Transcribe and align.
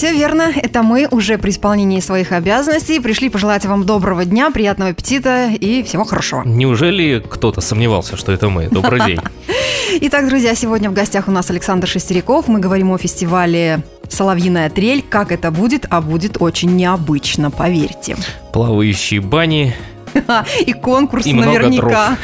Все 0.00 0.14
верно, 0.14 0.50
это 0.56 0.82
мы 0.82 1.06
уже 1.10 1.36
при 1.36 1.50
исполнении 1.50 2.00
своих 2.00 2.32
обязанностей 2.32 3.00
пришли 3.00 3.28
пожелать 3.28 3.66
вам 3.66 3.84
доброго 3.84 4.24
дня, 4.24 4.50
приятного 4.50 4.92
аппетита 4.92 5.50
и 5.50 5.82
всего 5.82 6.04
хорошего. 6.04 6.42
Неужели 6.46 7.20
кто-то 7.20 7.60
сомневался, 7.60 8.16
что 8.16 8.32
это 8.32 8.48
мы? 8.48 8.68
Добрый 8.70 9.04
день. 9.04 9.20
Итак, 10.00 10.26
друзья, 10.26 10.54
сегодня 10.54 10.88
в 10.88 10.94
гостях 10.94 11.28
у 11.28 11.30
нас 11.30 11.50
Александр 11.50 11.86
Шестеряков. 11.86 12.48
Мы 12.48 12.60
говорим 12.60 12.90
о 12.92 12.96
фестивале 12.96 13.80
«Соловьиная 14.08 14.70
трель». 14.70 15.04
Как 15.06 15.32
это 15.32 15.50
будет? 15.50 15.84
А 15.90 16.00
будет 16.00 16.38
очень 16.40 16.74
необычно, 16.76 17.50
поверьте. 17.50 18.16
Плавающие 18.54 19.20
бани, 19.20 19.76
И 20.66 20.72
конкурс 20.72 21.26
И 21.26 21.32
наверняка. 21.32 22.16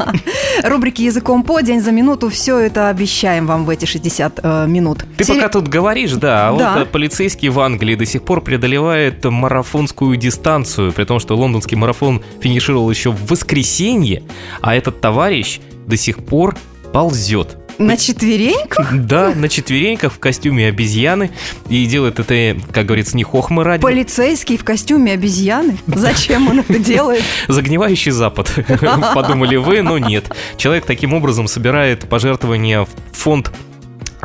Рубрики 0.62 1.02
«Языком 1.02 1.42
по», 1.42 1.60
«День 1.60 1.80
за 1.80 1.92
минуту»– 1.92 2.28
все 2.30 2.58
это 2.58 2.88
обещаем 2.88 3.46
вам 3.46 3.64
в 3.64 3.70
эти 3.70 3.84
60 3.84 4.40
э, 4.42 4.66
минут. 4.66 5.04
Ты 5.16 5.24
Сери- 5.24 5.36
пока 5.36 5.48
тут 5.48 5.68
говоришь, 5.68 6.12
да, 6.12 6.48
а 6.48 6.56
Да. 6.56 6.72
вот 6.74 6.82
э, 6.82 6.86
полицейский 6.86 7.48
в 7.48 7.60
Англии 7.60 7.94
до 7.94 8.06
сих 8.06 8.22
пор 8.22 8.40
преодолевает 8.40 9.24
марафонскую 9.24 10.16
дистанцию, 10.16 10.92
при 10.92 11.04
том, 11.04 11.18
что 11.18 11.36
лондонский 11.36 11.76
марафон 11.76 12.22
финишировал 12.40 12.90
еще 12.90 13.10
в 13.10 13.26
воскресенье, 13.30 14.22
а 14.60 14.74
этот 14.74 15.00
товарищ 15.00 15.60
до 15.86 15.96
сих 15.96 16.24
пор 16.24 16.56
ползет. 16.92 17.58
На 17.78 17.96
четвереньках? 17.96 18.94
Да, 18.94 19.32
на 19.34 19.48
четвереньках 19.48 20.12
в 20.12 20.18
костюме 20.18 20.68
обезьяны 20.68 21.30
и 21.68 21.86
делает 21.86 22.20
это, 22.20 22.60
как 22.72 22.86
говорится, 22.86 23.16
не 23.16 23.24
хохмы 23.24 23.64
ради. 23.64 23.82
Полицейский 23.82 24.56
в 24.56 24.64
костюме 24.64 25.12
обезьяны? 25.12 25.78
Зачем 25.86 26.48
он 26.48 26.60
это 26.60 26.78
делает? 26.78 27.22
Загнивающий 27.48 28.12
Запад, 28.12 28.52
подумали 29.14 29.56
вы, 29.56 29.82
но 29.82 29.98
нет. 29.98 30.34
Человек 30.56 30.86
таким 30.86 31.14
образом 31.14 31.48
собирает 31.48 32.08
пожертвования 32.08 32.84
в 32.84 32.88
фонд 33.12 33.52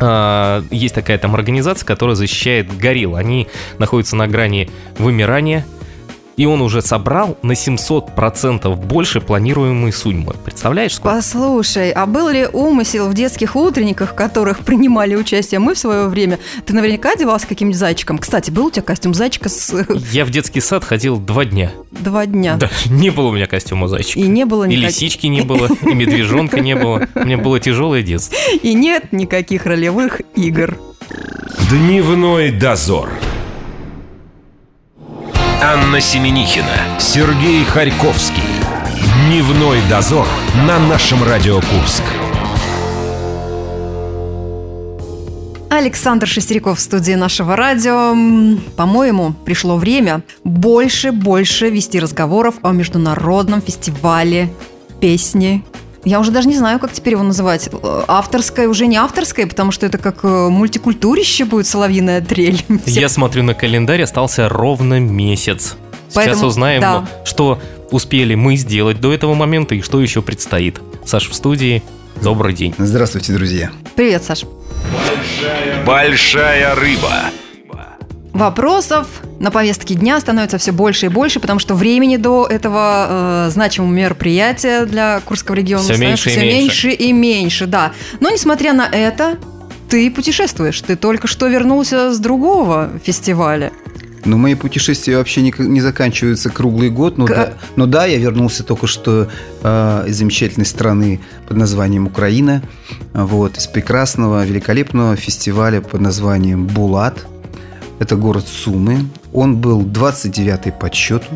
а, 0.02 0.64
есть 0.70 0.94
такая 0.94 1.18
там 1.18 1.34
организация, 1.34 1.86
которая 1.86 2.16
защищает 2.16 2.74
горилл. 2.76 3.16
Они 3.16 3.48
находятся 3.78 4.16
на 4.16 4.26
грани 4.28 4.70
вымирания. 4.98 5.66
И 6.40 6.46
он 6.46 6.62
уже 6.62 6.80
собрал 6.80 7.36
на 7.42 7.52
700% 7.52 8.74
больше 8.74 9.20
планируемой 9.20 9.92
суммы. 9.92 10.32
Представляешь, 10.42 10.94
сколько? 10.94 11.16
Послушай, 11.16 11.90
а 11.90 12.06
был 12.06 12.30
ли 12.30 12.46
умысел 12.50 13.10
в 13.10 13.14
детских 13.14 13.56
утренниках, 13.56 14.12
в 14.12 14.14
которых 14.14 14.60
принимали 14.64 15.14
участие 15.16 15.58
мы 15.58 15.74
в 15.74 15.78
свое 15.78 16.08
время? 16.08 16.38
Ты 16.64 16.72
наверняка 16.72 17.10
одевался 17.12 17.46
каким-нибудь 17.46 17.78
зайчиком. 17.78 18.16
Кстати, 18.16 18.50
был 18.50 18.68
у 18.68 18.70
тебя 18.70 18.80
костюм 18.80 19.12
зайчика 19.12 19.50
с 19.50 19.86
Я 20.12 20.24
в 20.24 20.30
детский 20.30 20.62
сад 20.62 20.82
ходил 20.82 21.18
два 21.18 21.44
дня. 21.44 21.72
два 21.90 22.24
дня? 22.24 22.56
Да, 22.56 22.70
не 22.86 23.10
было 23.10 23.26
у 23.26 23.32
меня 23.32 23.46
костюма 23.46 23.86
зайчика. 23.88 24.20
И 24.20 24.22
не 24.22 24.46
было 24.46 24.64
И 24.64 24.68
никаких... 24.68 24.88
лисички 24.96 25.26
не 25.26 25.42
было, 25.42 25.66
и 25.66 25.94
медвежонка 25.94 26.60
не 26.60 26.74
было. 26.74 27.06
У 27.16 27.20
меня 27.22 27.36
было 27.36 27.60
тяжелое 27.60 28.02
детство. 28.02 28.34
И 28.62 28.72
нет 28.72 29.12
никаких 29.12 29.66
ролевых 29.66 30.22
игр. 30.36 30.78
Дневной 31.68 32.50
дозор. 32.50 33.10
Анна 35.62 36.00
Семенихина, 36.00 36.98
Сергей 36.98 37.62
Харьковский. 37.64 38.42
Дневной 39.26 39.76
дозор 39.90 40.26
на 40.66 40.78
нашем 40.78 41.22
Радио 41.22 41.56
Курск. 41.56 42.02
Александр 45.68 46.26
Шестеряков 46.26 46.78
в 46.78 46.80
студии 46.80 47.12
нашего 47.12 47.56
радио. 47.56 48.16
По-моему, 48.74 49.34
пришло 49.44 49.76
время 49.76 50.22
больше-больше 50.44 51.68
вести 51.68 52.00
разговоров 52.00 52.54
о 52.62 52.70
международном 52.70 53.60
фестивале 53.60 54.48
песни. 54.98 55.62
Я 56.04 56.18
уже 56.20 56.30
даже 56.30 56.48
не 56.48 56.56
знаю, 56.56 56.78
как 56.78 56.92
теперь 56.92 57.14
его 57.14 57.22
называть. 57.22 57.68
Авторское, 58.08 58.68
уже 58.68 58.86
не 58.86 58.96
авторское, 58.96 59.46
потому 59.46 59.70
что 59.70 59.84
это 59.84 59.98
как 59.98 60.24
э, 60.24 60.48
мультикультурище 60.48 61.44
будет 61.44 61.66
соловьиная 61.66 62.22
трель. 62.22 62.64
Я 62.86 63.08
смотрю 63.08 63.42
на 63.42 63.54
календарь, 63.54 64.02
остался 64.02 64.48
ровно 64.48 64.98
месяц. 64.98 65.76
Сейчас 66.08 66.14
Поэтому, 66.14 66.46
узнаем, 66.46 66.80
да. 66.80 67.08
что 67.24 67.60
успели 67.90 68.34
мы 68.34 68.56
сделать 68.56 69.00
до 69.00 69.12
этого 69.12 69.34
момента 69.34 69.74
и 69.74 69.82
что 69.82 70.00
еще 70.00 70.22
предстоит. 70.22 70.80
Саш 71.04 71.28
в 71.28 71.34
студии. 71.34 71.82
Добрый 72.22 72.54
день. 72.54 72.74
Здравствуйте, 72.78 73.32
друзья. 73.32 73.70
Привет, 73.94 74.24
Саш. 74.24 74.44
Большая 75.86 76.74
рыба. 76.74 77.30
Вопросов 78.32 79.06
на 79.40 79.50
повестке 79.50 79.94
дня 79.94 80.20
становится 80.20 80.58
все 80.58 80.70
больше 80.70 81.06
и 81.06 81.08
больше, 81.08 81.40
потому 81.40 81.58
что 81.58 81.74
времени 81.74 82.18
до 82.18 82.46
этого 82.46 83.46
э, 83.46 83.50
значимого 83.50 83.90
мероприятия 83.90 84.84
для 84.84 85.20
Курского 85.24 85.56
региона 85.56 85.82
становится 85.82 86.28
меньше 86.28 86.30
и 86.30 86.36
меньше. 86.36 86.86
меньше 86.86 86.90
и 86.90 87.12
меньше, 87.12 87.66
да. 87.66 87.92
Но 88.20 88.30
несмотря 88.30 88.74
на 88.74 88.86
это, 88.86 89.38
ты 89.88 90.10
путешествуешь. 90.10 90.80
Ты 90.82 90.94
только 90.94 91.26
что 91.26 91.48
вернулся 91.48 92.12
с 92.12 92.18
другого 92.18 92.90
фестиваля. 93.02 93.72
Но 94.26 94.36
мои 94.36 94.54
путешествия 94.54 95.16
вообще 95.16 95.40
не, 95.40 95.54
не 95.56 95.80
заканчиваются 95.80 96.50
круглый 96.50 96.90
год. 96.90 97.16
Но, 97.16 97.24
К- 97.24 97.30
да, 97.30 97.52
но 97.76 97.86
да, 97.86 98.04
я 98.04 98.18
вернулся 98.18 98.62
только 98.62 98.86
что 98.86 99.28
э, 99.62 100.04
из 100.06 100.16
замечательной 100.16 100.66
страны 100.66 101.20
под 101.48 101.56
названием 101.56 102.06
Украина. 102.06 102.62
Вот, 103.14 103.56
из 103.56 103.66
прекрасного, 103.66 104.44
великолепного 104.44 105.16
фестиваля 105.16 105.80
под 105.80 106.02
названием 106.02 106.66
Булат. 106.66 107.26
Это 108.00 108.16
город 108.16 108.48
Сумы. 108.48 109.04
Он 109.32 109.56
был 109.58 109.82
29-й 109.82 110.72
по 110.72 110.90
счету. 110.90 111.26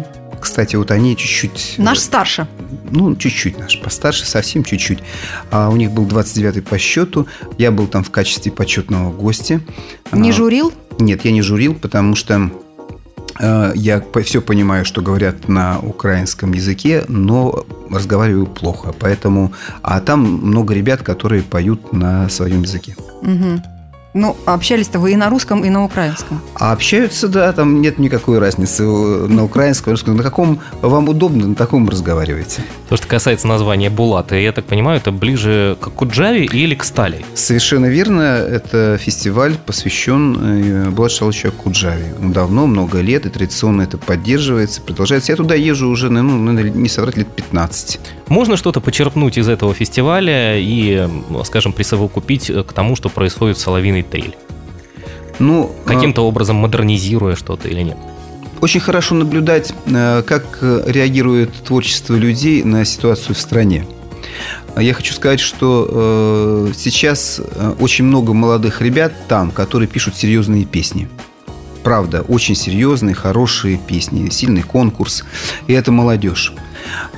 Кстати, 0.40 0.76
вот 0.76 0.90
они 0.90 1.16
чуть-чуть... 1.16 1.74
Наш 1.78 1.98
старше. 1.98 2.46
ну, 2.90 3.14
чуть-чуть 3.16 3.58
наш, 3.58 3.80
постарше, 3.80 4.26
совсем 4.26 4.64
чуть-чуть. 4.64 4.98
А 5.50 5.68
у 5.68 5.76
них 5.76 5.90
был 5.90 6.06
29-й 6.06 6.62
по 6.62 6.78
счету. 6.78 7.26
Я 7.58 7.70
был 7.70 7.86
там 7.86 8.02
в 8.02 8.10
качестве 8.10 8.50
почетного 8.50 9.12
гостя. 9.12 9.60
Не 10.12 10.30
А, 10.30 10.32
журил? 10.32 10.72
Нет, 10.98 11.24
я 11.24 11.32
не 11.32 11.42
журил, 11.42 11.74
потому 11.74 12.14
что 12.14 12.50
э, 13.38 13.72
я 13.74 14.02
все 14.24 14.40
понимаю, 14.40 14.84
что 14.84 15.02
говорят 15.02 15.48
на 15.48 15.80
украинском 15.80 16.52
языке, 16.52 17.04
но 17.08 17.64
разговариваю 17.90 18.46
плохо. 18.46 18.94
Поэтому, 18.98 19.52
а 19.82 20.00
там 20.00 20.20
много 20.20 20.72
ребят, 20.74 21.02
которые 21.02 21.42
поют 21.42 21.92
на 21.92 22.28
своем 22.28 22.62
языке. 22.62 22.96
Мгм. 23.22 23.62
Ну, 24.14 24.36
общались-то 24.44 25.00
вы 25.00 25.12
и 25.12 25.16
на 25.16 25.28
русском, 25.28 25.64
и 25.64 25.70
на 25.70 25.84
украинском. 25.84 26.40
А 26.54 26.70
общаются, 26.70 27.26
да, 27.26 27.52
там 27.52 27.80
нет 27.82 27.98
никакой 27.98 28.38
разницы 28.38 28.84
э, 28.84 29.26
на 29.26 29.42
украинском, 29.42 29.90
русском. 29.90 30.16
На 30.16 30.22
каком 30.22 30.60
вам 30.82 31.08
удобно, 31.08 31.48
на 31.48 31.54
таком 31.56 31.88
разговариваете. 31.88 32.62
То, 32.88 32.96
что 32.96 33.08
касается 33.08 33.48
названия 33.48 33.90
Булата, 33.90 34.36
я 34.36 34.52
так 34.52 34.66
понимаю, 34.66 34.98
это 35.00 35.10
ближе 35.10 35.76
к 35.80 35.90
Куджаве 35.90 36.44
или 36.44 36.76
к 36.76 36.84
Стали? 36.84 37.24
Совершенно 37.34 37.86
верно, 37.86 38.20
это 38.20 38.98
фестиваль 38.98 39.56
посвящен 39.56 40.38
э, 40.40 40.90
Булат 40.90 41.10
Шалычу 41.10 41.48
Акуджаве. 41.48 42.14
Он 42.20 42.30
давно, 42.30 42.68
много 42.68 43.00
лет, 43.00 43.26
и 43.26 43.30
традиционно 43.30 43.82
это 43.82 43.98
поддерживается, 43.98 44.80
продолжается. 44.80 45.32
Я 45.32 45.36
туда 45.36 45.56
езжу 45.56 45.88
уже, 45.88 46.08
ну, 46.08 46.22
наверное, 46.22 46.82
не 46.82 46.88
соврать, 46.88 47.16
лет 47.16 47.26
15. 47.34 47.98
Можно 48.28 48.56
что-то 48.56 48.80
почерпнуть 48.80 49.38
из 49.38 49.48
этого 49.48 49.74
фестиваля 49.74 50.56
и, 50.56 51.08
скажем, 51.44 51.72
присовокупить 51.72 52.48
э, 52.48 52.62
к 52.62 52.72
тому, 52.72 52.94
что 52.94 53.08
происходит 53.08 53.56
в 53.56 53.60
Соловиной 53.60 54.03
трель? 54.04 54.36
Ну, 55.38 55.74
Каким-то 55.84 56.26
образом 56.26 56.56
модернизируя 56.56 57.34
что-то 57.34 57.68
или 57.68 57.82
нет? 57.82 57.96
Очень 58.60 58.80
хорошо 58.80 59.14
наблюдать, 59.14 59.74
э, 59.86 60.22
как 60.26 60.58
э, 60.62 60.84
реагирует 60.86 61.52
творчество 61.64 62.14
людей 62.14 62.62
на 62.62 62.84
ситуацию 62.84 63.34
в 63.34 63.38
стране. 63.38 63.84
Я 64.76 64.94
хочу 64.94 65.14
сказать, 65.14 65.40
что 65.40 65.86
э, 66.68 66.72
сейчас 66.76 67.40
э, 67.40 67.74
очень 67.78 68.04
много 68.04 68.32
молодых 68.32 68.80
ребят 68.80 69.12
там, 69.28 69.50
которые 69.50 69.88
пишут 69.88 70.16
серьезные 70.16 70.64
песни. 70.64 71.08
Правда, 71.84 72.22
очень 72.22 72.54
серьезные, 72.56 73.14
хорошие 73.14 73.76
песни, 73.76 74.30
сильный 74.30 74.62
конкурс. 74.62 75.24
И 75.66 75.72
это 75.74 75.92
молодежь. 75.92 76.54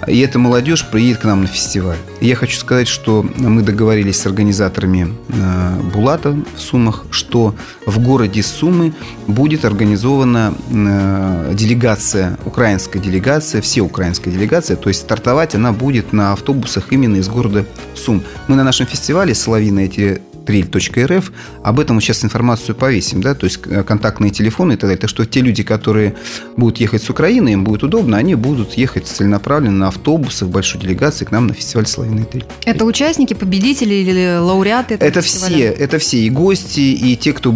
И 0.06 0.18
эта 0.20 0.38
молодежь 0.38 0.86
приедет 0.86 1.18
к 1.18 1.24
нам 1.24 1.42
на 1.42 1.46
фестиваль. 1.46 1.96
Я 2.20 2.36
хочу 2.36 2.56
сказать, 2.58 2.88
что 2.88 3.24
мы 3.36 3.62
договорились 3.62 4.20
с 4.20 4.26
организаторами 4.26 5.14
э, 5.28 5.80
Булата 5.92 6.36
в 6.56 6.60
Сумах, 6.60 7.04
что 7.10 7.54
в 7.86 7.98
городе 7.98 8.42
Сумы 8.42 8.92
будет 9.26 9.64
организована 9.64 10.54
э, 10.70 11.52
делегация, 11.54 12.38
украинская 12.44 13.02
делегация, 13.02 13.60
все 13.60 13.80
украинская 13.80 14.32
делегация, 14.32 14.76
то 14.76 14.88
есть 14.88 15.00
стартовать 15.00 15.54
она 15.54 15.72
будет 15.72 16.12
на 16.12 16.32
автобусах 16.32 16.92
именно 16.92 17.16
из 17.16 17.28
города 17.28 17.64
Сум. 17.94 18.22
Мы 18.48 18.56
на 18.56 18.64
нашем 18.64 18.86
фестивале 18.86 19.34
«Соловиная 19.34 19.88
тре- 19.88 20.20
трель.рф. 20.46 21.32
Об 21.62 21.81
этом 21.81 21.96
мы 21.96 22.02
сейчас 22.02 22.25
информацию 22.25 22.75
повесим, 22.75 23.20
да, 23.20 23.34
то 23.34 23.44
есть 23.44 23.60
э, 23.66 23.82
контактные 23.82 24.31
телефоны 24.31 24.72
и 24.72 24.76
так 24.76 24.82
далее. 24.82 24.98
Так 24.98 25.10
что 25.10 25.26
те 25.26 25.40
люди, 25.40 25.62
которые 25.62 26.14
будут 26.56 26.78
ехать 26.78 27.02
с 27.02 27.10
Украины, 27.10 27.50
им 27.50 27.64
будет 27.64 27.82
удобно, 27.82 28.16
они 28.16 28.34
будут 28.34 28.75
ехать 28.75 29.06
целенаправленно 29.06 29.76
на 29.76 29.88
автобусах 29.88 30.48
большой 30.48 30.81
делегации 30.81 31.25
к 31.25 31.31
нам 31.31 31.48
на 31.48 31.54
фестиваль 31.54 31.87
«Соловиный 31.87 32.25
трель». 32.25 32.44
Это 32.64 32.84
участники, 32.84 33.34
победители 33.34 33.94
или 33.94 34.38
лауреаты? 34.38 34.94
Это 34.94 35.20
фестиваля? 35.20 35.54
все, 35.54 35.64
это 35.66 35.98
все 35.98 36.19
и 36.19 36.31
гости, 36.31 36.81
и 36.81 37.16
те, 37.16 37.32
кто 37.32 37.52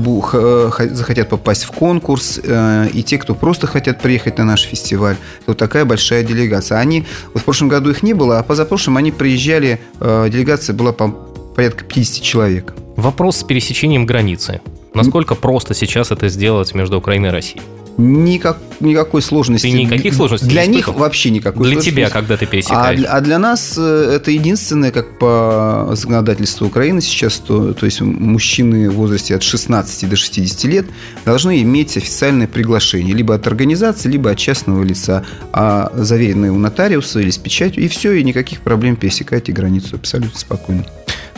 захотят 0.90 1.28
попасть 1.28 1.64
в 1.64 1.70
конкурс, 1.70 2.40
э, 2.42 2.88
и 2.92 3.02
те, 3.02 3.19
кто 3.19 3.34
просто 3.34 3.66
хотят 3.66 4.02
приехать 4.02 4.38
на 4.38 4.44
наш 4.44 4.62
фестиваль. 4.62 5.16
Вот 5.46 5.58
такая 5.58 5.84
большая 5.84 6.22
делегация. 6.22 6.78
Они, 6.78 7.06
вот 7.32 7.42
в 7.42 7.44
прошлом 7.44 7.69
году 7.69 7.90
их 7.90 8.02
не 8.02 8.14
было, 8.14 8.38
а 8.38 8.42
позапрошлом 8.42 8.96
они 8.96 9.12
приезжали, 9.12 9.81
э, 10.00 10.28
делегация 10.31 10.75
была 10.75 10.92
по 10.92 11.29
порядка 11.60 11.84
50 11.84 12.22
человек. 12.22 12.72
Вопрос 12.96 13.36
с 13.36 13.42
пересечением 13.42 14.06
границы. 14.06 14.62
Насколько 14.94 15.34
просто 15.34 15.74
сейчас 15.74 16.10
это 16.10 16.30
сделать 16.30 16.74
между 16.74 16.96
Украиной 16.96 17.28
и 17.28 17.32
Россией? 17.32 17.60
Никак, 17.98 18.56
никакой 18.80 19.20
сложности. 19.20 19.66
Ты 19.66 19.72
никаких 19.72 20.14
сложностей 20.14 20.48
Для 20.48 20.64
них 20.64 20.88
вообще 20.88 21.28
никакой 21.28 21.66
Для 21.66 21.78
тебя, 21.78 22.08
когда 22.08 22.38
ты 22.38 22.46
пересекаешь. 22.46 23.04
А, 23.06 23.18
а 23.18 23.20
для 23.20 23.38
нас 23.38 23.74
э, 23.76 24.12
это 24.16 24.30
единственное, 24.30 24.90
как 24.90 25.18
по 25.18 25.90
законодательству 25.92 26.66
Украины 26.66 27.02
сейчас, 27.02 27.36
то, 27.36 27.74
то 27.74 27.84
есть 27.84 28.00
мужчины 28.00 28.88
в 28.88 28.94
возрасте 28.94 29.36
от 29.36 29.42
16 29.42 30.08
до 30.08 30.16
60 30.16 30.64
лет 30.64 30.86
должны 31.26 31.60
иметь 31.60 31.98
официальное 31.98 32.46
приглашение 32.46 33.14
либо 33.14 33.34
от 33.34 33.46
организации, 33.46 34.08
либо 34.08 34.30
от 34.30 34.38
частного 34.38 34.82
лица, 34.82 35.26
а 35.52 35.92
заверенное 35.94 36.52
у 36.52 36.58
нотариуса 36.58 37.20
или 37.20 37.28
с 37.28 37.36
печатью, 37.36 37.84
и 37.84 37.88
все, 37.88 38.12
и 38.12 38.24
никаких 38.24 38.62
проблем 38.62 38.96
пересекайте 38.96 39.52
границу 39.52 39.96
абсолютно 39.96 40.38
спокойно. 40.38 40.86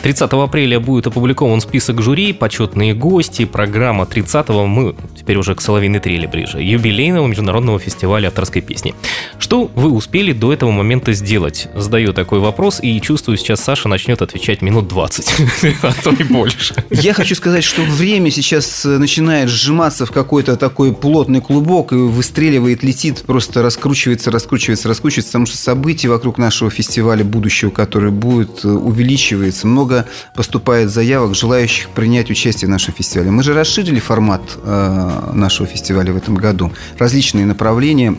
30 0.03 0.33
апреля 0.33 0.81
будет 0.81 1.07
опубликован 1.07 1.61
список 1.61 2.01
жюри, 2.01 2.33
почетные 2.33 2.93
гости, 2.93 3.45
программа 3.45 4.03
30-го, 4.03 4.65
мы 4.65 4.95
теперь 5.17 5.37
уже 5.37 5.55
к 5.55 5.61
«Соловейной 5.61 6.01
трели» 6.01 6.27
ближе, 6.27 6.61
юбилейного 6.61 7.25
международного 7.25 7.79
фестиваля 7.79 8.27
авторской 8.27 8.61
песни. 8.61 8.93
Что 9.39 9.71
вы 9.75 9.89
успели 9.91 10.33
до 10.33 10.51
этого 10.51 10.71
момента 10.71 11.13
сделать? 11.13 11.69
Задаю 11.73 12.11
такой 12.11 12.39
вопрос 12.39 12.81
и 12.81 12.99
чувствую, 12.99 13.37
сейчас 13.37 13.61
Саша 13.61 13.87
начнет 13.87 14.21
отвечать 14.21 14.61
минут 14.61 14.89
20, 14.89 15.35
а 15.83 15.93
то 16.03 16.09
и 16.09 16.23
больше. 16.25 16.75
Я 16.89 17.13
хочу 17.13 17.35
сказать, 17.35 17.63
что 17.63 17.81
время 17.83 18.29
сейчас 18.29 18.83
начинает 18.83 19.47
сжиматься 19.47 20.05
в 20.05 20.11
какой-то 20.11 20.57
такой 20.57 20.93
плотный 20.93 21.39
клубок 21.39 21.93
и 21.93 21.95
выстреливает, 21.95 22.83
летит, 22.83 23.23
просто 23.25 23.61
раскручивается, 23.61 24.31
раскручивается, 24.31 24.89
раскручивается, 24.89 25.29
потому 25.29 25.45
что 25.45 25.55
события 25.55 26.09
вокруг 26.09 26.37
нашего 26.39 26.69
фестиваля 26.69 27.23
будущего, 27.23 27.69
который 27.69 28.11
будет, 28.11 28.65
увеличивается. 28.65 29.65
Много 29.65 29.92
много 29.93 30.05
поступает 30.33 30.89
заявок, 30.89 31.35
желающих 31.35 31.89
принять 31.89 32.29
участие 32.29 32.67
в 32.67 32.71
нашем 32.71 32.93
фестивале. 32.93 33.31
Мы 33.31 33.43
же 33.43 33.53
расширили 33.53 33.99
формат 33.99 34.41
э, 34.63 35.31
нашего 35.33 35.67
фестиваля 35.67 36.13
в 36.13 36.17
этом 36.17 36.35
году. 36.35 36.71
Различные 36.97 37.45
направления 37.45 38.15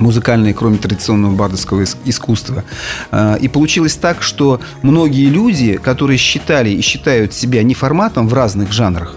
музыкальные, 0.00 0.54
кроме 0.54 0.78
традиционного 0.78 1.36
бардовского 1.36 1.84
искусства. 2.04 2.64
Э, 3.12 3.36
и 3.40 3.48
получилось 3.48 3.94
так, 3.94 4.22
что 4.22 4.60
многие 4.82 5.28
люди, 5.28 5.76
которые 5.76 6.18
считали 6.18 6.70
и 6.70 6.80
считают 6.80 7.32
себя 7.34 7.62
не 7.62 7.74
форматом 7.74 8.28
в 8.28 8.34
разных 8.34 8.72
жанрах, 8.72 9.16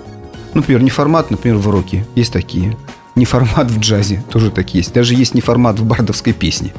например, 0.54 0.84
не 0.84 0.90
формат, 0.90 1.32
например, 1.32 1.58
в 1.58 1.70
роке, 1.70 2.06
есть 2.16 2.34
такие, 2.34 2.78
не 3.18 3.26
формат 3.26 3.70
в 3.70 3.80
джазе, 3.80 4.24
тоже 4.30 4.52
так 4.52 4.74
есть. 4.74 4.94
Даже 4.94 5.14
есть 5.14 5.34
не 5.34 5.42
формат 5.42 5.80
в 5.80 5.86
бардовской 5.86 6.34
песне. 6.34 6.74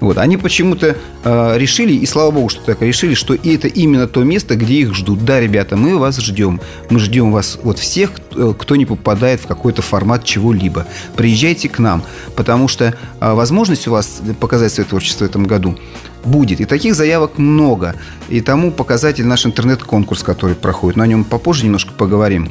Вот. 0.00 0.18
Они 0.18 0.36
почему-то 0.36 0.96
э, 1.24 1.58
решили, 1.58 1.94
и 1.94 2.04
слава 2.06 2.30
богу, 2.30 2.48
что 2.48 2.60
так 2.62 2.82
решили, 2.82 3.14
что 3.14 3.34
это 3.34 3.68
именно 3.68 4.06
то 4.06 4.22
место, 4.24 4.56
где 4.56 4.74
их 4.74 4.94
ждут. 4.94 5.24
Да, 5.24 5.40
ребята, 5.40 5.76
мы 5.76 5.96
вас 5.96 6.18
ждем. 6.18 6.60
Мы 6.90 6.98
ждем 6.98 7.32
вас 7.32 7.58
вот 7.62 7.78
всех, 7.78 8.10
э, 8.34 8.52
кто 8.58 8.76
не 8.76 8.84
попадает 8.84 9.40
в 9.40 9.46
какой-то 9.46 9.80
формат 9.80 10.24
чего-либо. 10.24 10.86
Приезжайте 11.14 11.68
к 11.68 11.78
нам, 11.78 12.02
потому 12.34 12.68
что 12.68 12.94
э, 13.20 13.32
возможность 13.32 13.86
у 13.88 13.92
вас 13.92 14.20
показать 14.40 14.72
свое 14.72 14.88
творчество 14.88 15.24
в 15.24 15.28
этом 15.28 15.44
году 15.44 15.78
будет. 16.24 16.60
И 16.60 16.64
таких 16.64 16.94
заявок 16.96 17.38
много. 17.38 17.94
И 18.28 18.40
тому 18.40 18.72
показатель 18.72 19.24
наш 19.24 19.46
интернет-конкурс, 19.46 20.24
который 20.24 20.56
проходит. 20.56 20.96
Но 20.96 21.04
о 21.04 21.06
нем 21.06 21.24
попозже 21.24 21.64
немножко 21.64 21.92
поговорим. 21.92 22.50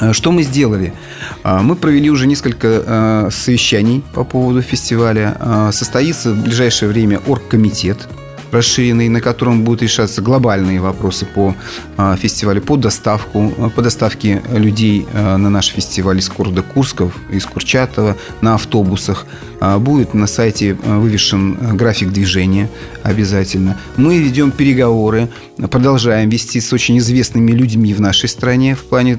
Э, 0.00 0.12
что 0.12 0.32
мы 0.32 0.42
сделали? 0.42 0.92
Э, 1.44 1.60
мы 1.62 1.76
провели 1.76 2.10
уже 2.10 2.26
несколько 2.26 2.68
э, 2.68 3.28
совещаний 3.30 4.02
по 4.14 4.24
поводу 4.24 4.62
фестиваля. 4.62 5.36
Состоится 5.72 6.32
в 6.32 6.42
ближайшее 6.42 6.88
время 6.88 7.20
оргкомитет 7.26 8.08
расширенный, 8.54 9.08
на 9.08 9.20
котором 9.20 9.64
будут 9.64 9.82
решаться 9.82 10.22
глобальные 10.22 10.80
вопросы 10.80 11.26
по 11.26 11.54
фестивалю, 12.16 12.62
по 12.62 12.76
доставку, 12.76 13.52
по 13.76 13.82
доставке 13.82 14.42
людей 14.52 15.06
на 15.12 15.50
наш 15.50 15.66
фестиваль 15.68 16.18
из 16.18 16.30
города 16.30 16.62
Курсков, 16.62 17.14
из 17.30 17.44
Курчатова 17.44 18.16
на 18.40 18.54
автобусах. 18.54 19.26
Будет 19.78 20.14
на 20.14 20.26
сайте 20.26 20.74
вывешен 20.74 21.76
график 21.76 22.10
движения 22.10 22.68
обязательно. 23.02 23.78
Мы 23.96 24.18
ведем 24.18 24.50
переговоры, 24.50 25.28
продолжаем 25.70 26.28
вести 26.28 26.60
с 26.60 26.72
очень 26.72 26.98
известными 26.98 27.52
людьми 27.52 27.94
в 27.94 28.00
нашей 28.00 28.28
стране 28.28 28.74
в 28.74 28.84
плане 28.84 29.16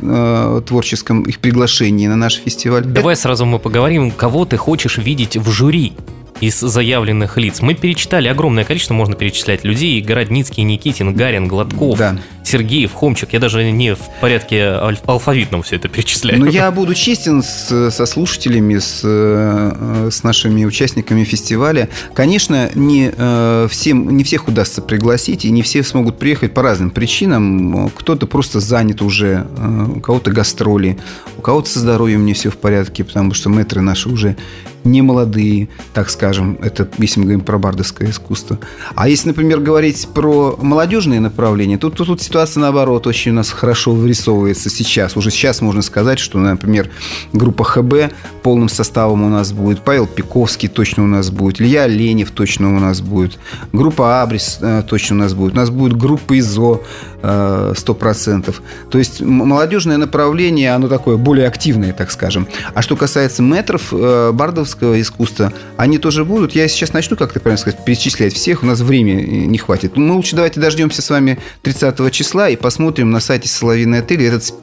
творческом 0.61 1.23
их 1.23 1.39
приглашения 1.39 2.09
на 2.09 2.15
наш 2.15 2.35
фестиваль. 2.35 2.83
Давай 2.85 3.15
сразу 3.15 3.45
мы 3.45 3.59
поговорим, 3.59 4.11
кого 4.11 4.45
ты 4.45 4.57
хочешь 4.57 4.97
видеть 4.97 5.37
в 5.37 5.49
жюри 5.49 5.93
из 6.41 6.59
заявленных 6.59 7.37
лиц. 7.37 7.61
Мы 7.61 7.73
перечитали 7.75 8.27
огромное 8.27 8.63
количество, 8.63 8.93
можно 8.93 9.15
перечислять 9.15 9.63
людей. 9.63 10.01
Городницкий, 10.01 10.63
Никитин, 10.63 11.13
Гарин, 11.13 11.47
Гладков, 11.47 11.97
да. 11.97 12.17
Сергеев, 12.43 12.93
Хомчик. 12.93 13.33
Я 13.33 13.39
даже 13.39 13.71
не 13.71 13.95
в 13.95 13.99
порядке 14.21 14.61
аль- 14.63 14.99
алфавитном 15.05 15.63
все 15.63 15.77
это 15.77 15.87
перечисляю. 15.87 16.39
Но 16.39 16.47
я 16.47 16.69
буду 16.75 16.93
честен 16.93 17.41
с, 17.41 17.89
со 17.89 18.05
слушателями, 18.05 18.77
с, 18.77 19.01
э, 19.03 20.09
с 20.11 20.23
нашими 20.23 20.65
участниками 20.65 21.23
фестиваля. 21.23 21.89
Конечно, 22.13 22.69
не, 22.75 23.11
э, 23.15 23.67
всем, 23.71 24.15
не 24.15 24.23
всех 24.23 24.47
удастся 24.47 24.81
пригласить, 24.81 25.45
и 25.45 25.51
не 25.51 25.61
все 25.63 25.83
смогут 25.83 26.19
приехать 26.19 26.53
по 26.53 26.61
разным 26.61 26.91
причинам. 26.91 27.89
Кто-то 27.89 28.27
просто 28.27 28.59
занят 28.59 29.01
уже, 29.01 29.47
э, 29.57 29.85
у 29.95 29.99
кого-то 29.99 30.31
гастроли, 30.31 30.97
кого-то 31.45 31.69
со 31.69 31.79
здоровьем 31.79 32.25
не 32.25 32.33
все 32.33 32.49
в 32.49 32.57
порядке, 32.57 33.03
потому 33.03 33.35
что 33.35 33.49
метры 33.49 33.79
наши 33.79 34.09
уже 34.09 34.35
не 34.83 35.01
молодые, 35.01 35.67
так 35.93 36.09
скажем, 36.09 36.57
это 36.61 36.87
если 36.97 37.19
мы 37.19 37.25
говорим 37.25 37.41
про 37.41 37.57
бардовское 37.57 38.09
искусство. 38.09 38.59
А 38.95 39.09
если, 39.09 39.29
например, 39.29 39.59
говорить 39.59 40.07
про 40.13 40.57
молодежные 40.61 41.19
направления, 41.19 41.77
тут, 41.77 41.95
тут, 41.95 42.07
тут 42.07 42.21
ситуация 42.21 42.61
наоборот 42.61 43.05
очень 43.07 43.31
у 43.31 43.35
нас 43.35 43.49
хорошо 43.51 43.91
вырисовывается 43.91 44.69
сейчас. 44.69 45.17
Уже 45.17 45.31
сейчас 45.31 45.61
можно 45.61 45.81
сказать, 45.81 46.19
что, 46.19 46.37
например, 46.39 46.89
группа 47.33 47.63
ХБ 47.63 48.13
полным 48.43 48.69
составом 48.69 49.23
у 49.23 49.29
нас 49.29 49.51
будет, 49.51 49.81
Павел 49.81 50.07
Пиковский 50.07 50.69
точно 50.69 51.03
у 51.03 51.07
нас 51.07 51.29
будет, 51.31 51.61
Илья 51.61 51.87
Ленев 51.87 52.31
точно 52.31 52.75
у 52.75 52.79
нас 52.79 53.01
будет, 53.01 53.39
группа 53.73 54.21
Абрис 54.21 54.59
э, 54.61 54.83
точно 54.87 55.15
у 55.15 55.19
нас 55.19 55.33
будет, 55.33 55.53
у 55.53 55.57
нас 55.57 55.71
будет 55.71 55.97
группа 55.97 56.37
ИЗО 56.37 56.83
100%. 57.25 58.55
То 58.89 58.97
есть 58.97 59.21
молодежное 59.21 59.97
направление, 59.97 60.73
оно 60.73 60.87
такое 60.87 61.17
более 61.17 61.47
активное, 61.47 61.93
так 61.93 62.11
скажем. 62.11 62.47
А 62.73 62.81
что 62.81 62.95
касается 62.95 63.41
метров, 63.41 63.89
э, 63.91 64.31
бардовского 64.31 64.99
искусства, 65.01 65.53
они 65.77 65.97
тоже 65.97 66.25
будут. 66.25 66.53
Я 66.53 66.67
сейчас 66.67 66.93
начну, 66.93 67.15
как 67.17 67.33
ты 67.33 67.39
правильно 67.39 67.61
сказать, 67.61 67.83
перечислять 67.85 68.33
всех. 68.33 68.63
У 68.63 68.65
нас 68.65 68.79
времени 68.81 69.45
не 69.45 69.57
хватит. 69.57 69.97
Мы 69.97 70.13
лучше 70.13 70.35
давайте 70.35 70.59
дождемся 70.59 71.01
с 71.01 71.09
вами 71.09 71.39
30 71.61 72.11
числа 72.11 72.49
и 72.49 72.55
посмотрим 72.55 73.11
на 73.11 73.19
сайте 73.19 73.47
Соловиной 73.47 73.99
отель 73.99 74.23
этот 74.23 74.53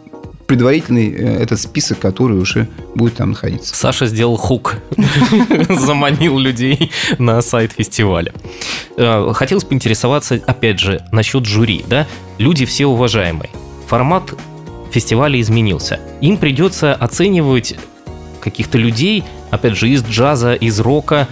предварительный 0.53 1.11
э, 1.11 1.43
этот 1.43 1.59
список, 1.59 1.99
который 1.99 2.37
уже 2.37 2.69
будет 2.95 3.15
там 3.15 3.31
находиться. 3.31 3.75
Саша 3.75 4.05
сделал 4.05 4.37
хук, 4.37 4.77
заманил 5.71 6.37
людей 6.37 6.91
на 7.17 7.41
сайт 7.41 7.73
фестиваля. 7.73 8.35
Э, 8.99 9.33
хотелось 9.33 9.65
поинтересоваться, 9.65 10.43
опять 10.47 10.79
же, 10.79 11.03
насчет 11.11 11.47
жюри. 11.47 11.87
Да? 11.89 12.07
Люди 12.37 12.67
все 12.67 12.85
уважаемые. 12.85 13.49
Формат 13.89 14.35
фестиваля 14.91 15.41
изменился. 15.41 16.01
Им 16.21 16.37
придется 16.37 16.93
оценивать 16.93 17.77
каких-то 18.43 18.77
людей, 18.77 19.25
опять 19.51 19.79
же, 19.79 19.89
из 19.89 20.05
джаза, 20.05 20.53
из 20.53 20.81
рока, 20.81 21.29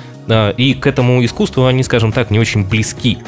и 0.56 0.72
к 0.80 0.86
этому 0.86 1.22
искусству 1.22 1.66
они, 1.66 1.82
скажем 1.82 2.12
так, 2.12 2.30
не 2.30 2.38
очень 2.38 2.64
близки. 2.64 3.18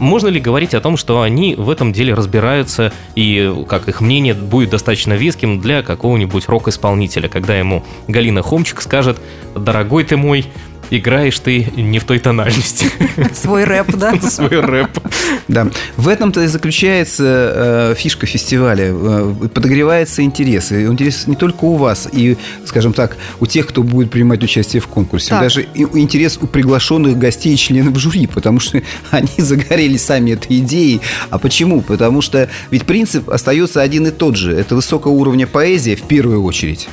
Можно 0.00 0.28
ли 0.28 0.40
говорить 0.40 0.74
о 0.74 0.80
том, 0.80 0.96
что 0.96 1.22
они 1.22 1.54
в 1.54 1.70
этом 1.70 1.92
деле 1.92 2.14
разбираются 2.14 2.92
и 3.14 3.52
как 3.68 3.88
их 3.88 4.00
мнение 4.00 4.34
будет 4.34 4.70
достаточно 4.70 5.14
веским 5.14 5.60
для 5.60 5.82
какого-нибудь 5.82 6.48
рок-исполнителя, 6.48 7.28
когда 7.28 7.56
ему 7.56 7.84
Галина 8.08 8.42
Хомчик 8.42 8.82
скажет, 8.82 9.20
дорогой 9.54 10.04
ты 10.04 10.16
мой, 10.16 10.46
играешь 10.90 11.38
ты 11.38 11.68
не 11.76 11.98
в 11.98 12.04
той 12.04 12.18
тональности. 12.18 12.86
Свой 13.34 13.64
рэп, 13.64 13.94
да? 13.96 14.18
Свой 14.30 14.60
рэп. 14.60 14.90
Да. 15.48 15.68
В 15.96 16.08
этом-то 16.08 16.42
и 16.42 16.46
заключается 16.46 17.92
э, 17.92 17.94
фишка 17.96 18.26
фестиваля. 18.26 18.86
Э, 18.90 19.34
подогревается 19.52 20.22
интерес. 20.22 20.72
И 20.72 20.86
интерес 20.86 21.26
не 21.26 21.36
только 21.36 21.64
у 21.64 21.76
вас, 21.76 22.08
и, 22.12 22.36
скажем 22.64 22.92
так, 22.92 23.16
у 23.40 23.46
тех, 23.46 23.66
кто 23.66 23.82
будет 23.82 24.10
принимать 24.10 24.42
участие 24.42 24.80
в 24.80 24.88
конкурсе. 24.88 25.30
Так. 25.30 25.42
Даже 25.42 25.62
и 25.62 25.82
интерес 25.82 26.38
у 26.40 26.46
приглашенных 26.46 27.18
гостей 27.18 27.54
и 27.54 27.56
членов 27.56 27.98
жюри, 27.98 28.26
потому 28.26 28.60
что 28.60 28.82
они 29.10 29.28
загорели 29.38 29.96
сами 29.96 30.32
этой 30.32 30.58
идеей. 30.58 31.00
А 31.30 31.38
почему? 31.38 31.82
Потому 31.82 32.20
что 32.20 32.48
ведь 32.70 32.84
принцип 32.84 33.30
остается 33.30 33.82
один 33.82 34.06
и 34.06 34.10
тот 34.10 34.36
же. 34.36 34.54
Это 34.54 34.74
высокого 34.74 35.12
уровня 35.12 35.46
поэзия 35.46 35.96
в 35.96 36.02
первую 36.02 36.42
очередь. 36.42 36.88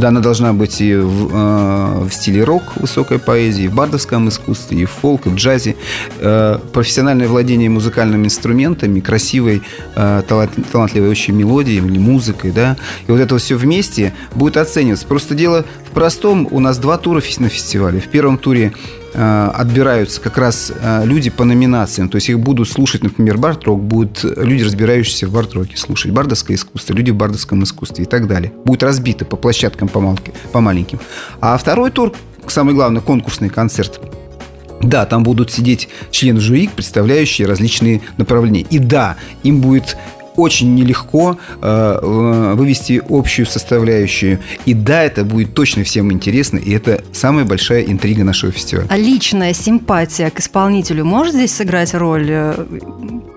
Да, 0.00 0.08
она 0.08 0.20
должна 0.20 0.54
быть 0.54 0.80
и 0.80 0.96
в, 0.96 1.28
э, 1.30 2.08
в 2.08 2.10
стиле 2.10 2.42
рок, 2.42 2.62
высокой 2.76 3.18
поэзии, 3.18 3.64
и 3.64 3.68
в 3.68 3.74
бардовском 3.74 4.30
искусстве, 4.30 4.78
и 4.78 4.84
в 4.86 4.90
фолк, 4.90 5.26
и 5.26 5.28
в 5.28 5.34
джазе. 5.34 5.76
Э, 6.20 6.58
профессиональное 6.72 7.28
владение 7.28 7.68
музыкальными 7.68 8.24
инструментами, 8.24 9.00
красивой, 9.00 9.60
э, 9.96 10.22
талант- 10.26 10.70
талантливой 10.72 11.10
очень 11.10 11.34
мелодией 11.34 11.84
или 11.84 11.98
музыкой, 11.98 12.50
да. 12.50 12.78
И 13.06 13.12
вот 13.12 13.20
это 13.20 13.36
все 13.36 13.56
вместе 13.56 14.14
будет 14.34 14.56
оцениваться. 14.56 15.06
Просто 15.06 15.34
дело 15.34 15.66
в 15.86 15.90
простом. 15.90 16.48
У 16.50 16.60
нас 16.60 16.78
два 16.78 16.96
тура 16.96 17.20
на 17.38 17.48
фестивале. 17.50 18.00
В 18.00 18.08
первом 18.08 18.38
туре 18.38 18.72
отбираются 19.14 20.20
как 20.20 20.38
раз 20.38 20.72
э, 20.74 21.02
люди 21.04 21.30
по 21.30 21.44
номинациям. 21.44 22.08
То 22.08 22.16
есть 22.16 22.28
их 22.28 22.38
будут 22.38 22.68
слушать, 22.68 23.02
например, 23.02 23.38
бард-рок, 23.38 23.82
будут 23.82 24.22
люди, 24.22 24.62
разбирающиеся 24.62 25.26
в 25.26 25.32
бард-роке, 25.32 25.76
слушать 25.76 26.12
бардовское 26.12 26.56
искусство, 26.56 26.94
люди 26.94 27.10
в 27.10 27.16
бардовском 27.16 27.62
искусстве 27.64 28.04
и 28.04 28.06
так 28.06 28.26
далее. 28.26 28.52
Будет 28.64 28.82
разбито 28.82 29.24
по 29.24 29.36
площадкам 29.36 29.88
по, 29.88 30.00
малки- 30.00 30.32
по 30.52 30.60
маленьким. 30.60 31.00
А 31.40 31.56
второй 31.56 31.90
тур, 31.90 32.12
самый 32.46 32.74
главный, 32.74 33.00
конкурсный 33.00 33.48
концерт, 33.48 34.00
да, 34.82 35.04
там 35.04 35.22
будут 35.22 35.50
сидеть 35.50 35.88
члены 36.10 36.40
жюри, 36.40 36.68
представляющие 36.74 37.46
различные 37.46 38.00
направления. 38.16 38.62
И 38.70 38.78
да, 38.78 39.16
им 39.42 39.60
будет 39.60 39.96
очень 40.40 40.74
нелегко 40.74 41.38
э, 41.60 41.98
э, 42.02 42.54
вывести 42.54 43.02
общую 43.08 43.46
составляющую. 43.46 44.38
И 44.66 44.74
да, 44.74 45.02
это 45.02 45.24
будет 45.24 45.54
точно 45.54 45.84
всем 45.84 46.12
интересно, 46.12 46.58
и 46.58 46.72
это 46.72 47.02
самая 47.12 47.44
большая 47.44 47.82
интрига 47.82 48.24
нашего 48.24 48.52
фестиваля. 48.52 48.86
А 48.90 48.96
личная 48.96 49.52
симпатия 49.52 50.30
к 50.30 50.40
исполнителю 50.40 51.04
может 51.04 51.34
здесь 51.34 51.54
сыграть 51.54 51.94
роль 51.94 52.26
э, 52.28 52.66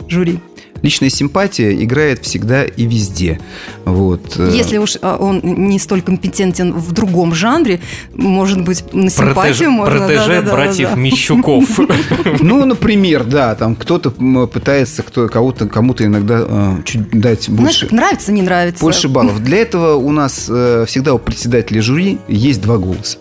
жюри? 0.07 0.39
Личная 0.83 1.09
симпатия 1.09 1.73
играет 1.81 2.23
всегда 2.23 2.65
и 2.65 2.85
везде. 2.85 3.39
Вот. 3.85 4.35
э, 4.37 4.51
Если 4.53 4.77
уж 4.77 4.97
а, 5.01 5.15
он 5.15 5.39
не 5.41 5.79
столь 5.79 6.01
компетентен 6.01 6.73
в 6.73 6.91
другом 6.91 7.33
жанре, 7.33 7.79
может 8.13 8.61
быть, 8.63 8.83
на 8.93 9.09
симпатию 9.09 9.33
Протеже, 9.33 9.69
можно. 9.69 9.97
протеже 9.99 10.19
Да-да-да-да-да. 10.19 10.51
братьев 10.51 10.95
Мищуков. 10.97 11.79
Ну, 12.41 12.65
например, 12.65 13.23
да, 13.23 13.55
там 13.55 13.75
кто-то 13.75 14.11
пытается 14.11 15.03
кто, 15.03 15.29
кого-то, 15.29 15.67
кому-то 15.67 16.03
иногда 16.05 16.45
э, 16.47 16.75
чуть 16.83 17.09
дать 17.11 17.49
больше, 17.49 17.87
нравится, 17.91 18.33
не 18.33 18.41
нравится. 18.41 18.83
больше 18.83 19.07
баллов. 19.07 19.41
Для 19.41 19.59
этого 19.59 19.95
у 19.95 20.11
нас 20.11 20.47
э, 20.49 20.83
всегда 20.85 21.13
у 21.13 21.19
председателя 21.19 21.81
жюри 21.81 22.19
есть 22.27 22.61
два 22.61 22.77
голоса. 22.77 23.17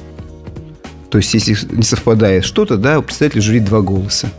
То 1.11 1.19
есть, 1.19 1.33
если 1.35 1.57
не 1.71 1.83
совпадает 1.83 2.45
что-то, 2.45 2.76
да, 2.76 2.99
у 2.99 3.02
председателя 3.02 3.40
жюри 3.42 3.61
два 3.61 3.83
голоса. 3.83 4.33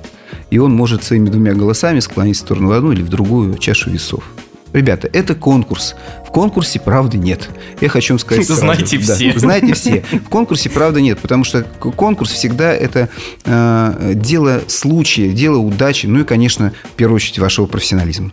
И 0.53 0.59
он 0.59 0.71
может 0.71 1.03
своими 1.03 1.29
двумя 1.29 1.55
голосами 1.55 1.99
склонить 1.99 2.37
в 2.37 2.39
сторону 2.41 2.67
в 2.67 2.73
одну 2.73 2.91
или 2.91 3.01
в 3.01 3.09
другую 3.09 3.57
чашу 3.57 3.89
весов. 3.89 4.23
Ребята, 4.71 5.09
это 5.11 5.33
конкурс. 5.33 5.95
В 6.27 6.31
конкурсе 6.31 6.79
правды 6.79 7.17
нет. 7.17 7.49
Я 7.81 7.89
хочу 7.89 8.13
вам 8.13 8.19
сказать 8.19 8.45
сразу. 8.45 8.61
Знаете 8.61 8.99
Да, 8.99 9.15
все. 9.15 9.39
знаете 9.39 9.73
все. 9.73 10.03
В 10.11 10.29
конкурсе 10.29 10.69
правды 10.69 11.01
нет, 11.01 11.17
потому 11.17 11.43
что 11.43 11.63
конкурс 11.63 12.29
всегда 12.29 12.71
это 12.71 13.09
э, 13.45 14.11
дело 14.13 14.61
случая, 14.67 15.29
дело 15.29 15.57
удачи, 15.57 16.05
ну 16.05 16.19
и, 16.19 16.23
конечно, 16.23 16.71
в 16.83 16.97
первую 16.97 17.15
очередь, 17.15 17.39
вашего 17.39 17.65
профессионализма. 17.65 18.31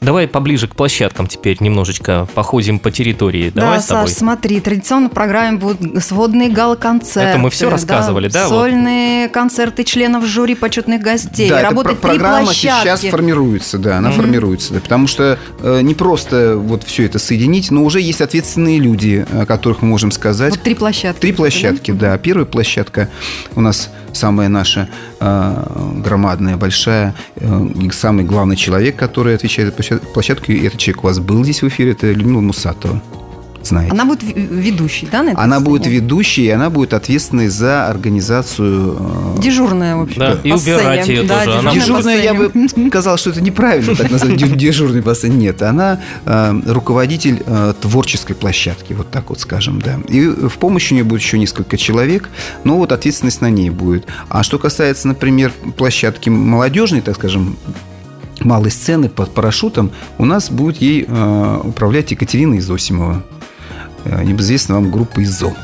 Давай 0.00 0.28
поближе 0.28 0.68
к 0.68 0.74
площадкам 0.76 1.26
теперь 1.26 1.56
немножечко 1.60 2.28
походим 2.34 2.78
по 2.78 2.90
территории. 2.90 3.50
Давай 3.50 3.78
да, 3.78 3.82
с 3.82 3.86
тобой. 3.86 4.08
Саш, 4.08 4.18
смотри, 4.18 4.60
традиционно 4.60 5.08
в 5.08 5.12
программе 5.12 5.56
будут 5.58 6.04
сводные 6.04 6.50
гала-концерты. 6.50 7.30
Это 7.30 7.38
мы 7.38 7.48
всё 7.50 7.70
рассказывали, 7.70 8.28
да, 8.28 8.48
вот? 8.48 8.54
Сольные 8.54 9.28
концерты 9.28 9.84
членов 9.84 10.26
жюри, 10.26 10.54
почетных 10.54 11.00
гостей. 11.00 11.48
Да, 11.48 11.62
Работает 11.62 12.00
про- 12.00 12.10
три 12.10 12.18
программа 12.18 12.44
площадки. 12.44 12.82
сейчас 12.84 13.00
формируется, 13.10 13.78
да, 13.78 13.96
она 13.98 14.10
формируется, 14.10 14.74
да, 14.74 14.80
потому 14.80 15.06
что 15.06 15.38
э, 15.60 15.80
не 15.80 15.94
просто 15.94 16.56
вот 16.58 16.84
все 16.84 17.04
это 17.06 17.18
соединить, 17.18 17.70
но 17.70 17.82
уже 17.84 18.00
есть 18.00 18.20
ответственные 18.20 18.78
люди, 18.78 19.26
о 19.32 19.46
которых 19.46 19.80
мы 19.80 19.88
можем 19.88 20.10
сказать. 20.10 20.50
Вот 20.54 20.62
три 20.62 20.74
площадки. 20.74 21.20
Три 21.20 21.32
площадки, 21.32 21.90
да. 21.92 22.18
Первая 22.18 22.44
площадка 22.44 23.08
у 23.54 23.60
нас 23.62 23.88
самая 24.14 24.48
наша 24.48 24.88
э, 25.20 26.00
громадная, 26.04 26.56
большая, 26.56 27.14
э, 27.36 27.66
и 27.80 27.90
самый 27.90 28.24
главный 28.24 28.56
человек, 28.56 28.96
который 28.96 29.34
отвечает 29.34 29.68
за 29.68 29.74
площад- 29.74 30.12
площадку, 30.12 30.52
и 30.52 30.66
этот 30.66 30.78
человек 30.78 31.04
у 31.04 31.06
вас 31.06 31.18
был 31.18 31.44
здесь 31.44 31.62
в 31.62 31.68
эфире, 31.68 31.92
это 31.92 32.10
Людмила 32.10 32.40
Мусатова. 32.40 33.02
Знаете. 33.64 33.92
Она 33.92 34.04
будет 34.04 34.22
ведущей, 34.22 35.08
да, 35.10 35.22
на 35.22 35.30
этой 35.30 35.42
Она 35.42 35.60
будет 35.60 35.82
сцене? 35.82 35.96
ведущей, 35.96 36.44
и 36.44 36.50
она 36.50 36.70
будет 36.70 36.92
ответственной 36.92 37.48
за 37.48 37.88
организацию 37.88 38.96
э, 39.36 39.40
Дежурная, 39.40 39.96
в 39.96 40.02
общем. 40.02 40.18
Да, 40.18 40.38
и 40.42 40.50
по 40.50 40.56
убирать 40.56 41.08
ее 41.08 41.22
Да, 41.22 41.44
тоже. 41.44 41.58
Она 41.58 41.72
дежурная 41.72 42.16
Дежурная, 42.16 42.50
по 42.50 42.58
я 42.58 42.78
бы 42.82 42.88
сказал, 42.88 43.16
что 43.16 43.30
это 43.30 43.40
неправильно 43.40 43.96
так 43.96 44.10
назвать 44.10 44.36
дежурный 44.56 45.00
бассейн. 45.00 45.38
Нет, 45.38 45.62
она 45.62 46.00
э, 46.26 46.60
руководитель 46.66 47.42
э, 47.46 47.74
творческой 47.80 48.34
площадки, 48.34 48.92
вот 48.92 49.10
так 49.10 49.30
вот 49.30 49.40
скажем, 49.40 49.80
да. 49.80 49.98
И 50.08 50.26
в 50.26 50.58
помощь 50.58 50.92
у 50.92 50.94
нее 50.94 51.04
будет 51.04 51.22
еще 51.22 51.38
несколько 51.38 51.76
человек, 51.76 52.28
но 52.64 52.76
вот 52.76 52.92
ответственность 52.92 53.40
на 53.40 53.50
ней 53.50 53.70
будет. 53.70 54.06
А 54.28 54.42
что 54.42 54.58
касается, 54.58 55.08
например, 55.08 55.52
площадки 55.76 56.28
молодежной, 56.28 57.00
так 57.00 57.16
скажем, 57.16 57.56
малой 58.40 58.70
сцены 58.70 59.08
под 59.08 59.32
парашютом, 59.32 59.90
у 60.18 60.24
нас 60.24 60.50
будет 60.50 60.78
ей 60.78 61.04
э, 61.06 61.60
управлять 61.64 62.10
Екатерина 62.10 62.58
Изосимова, 62.58 63.22
э, 64.04 64.24
небезызвестная 64.24 64.76
вам 64.76 64.90
группа 64.90 65.22
ИЗО. 65.22 65.54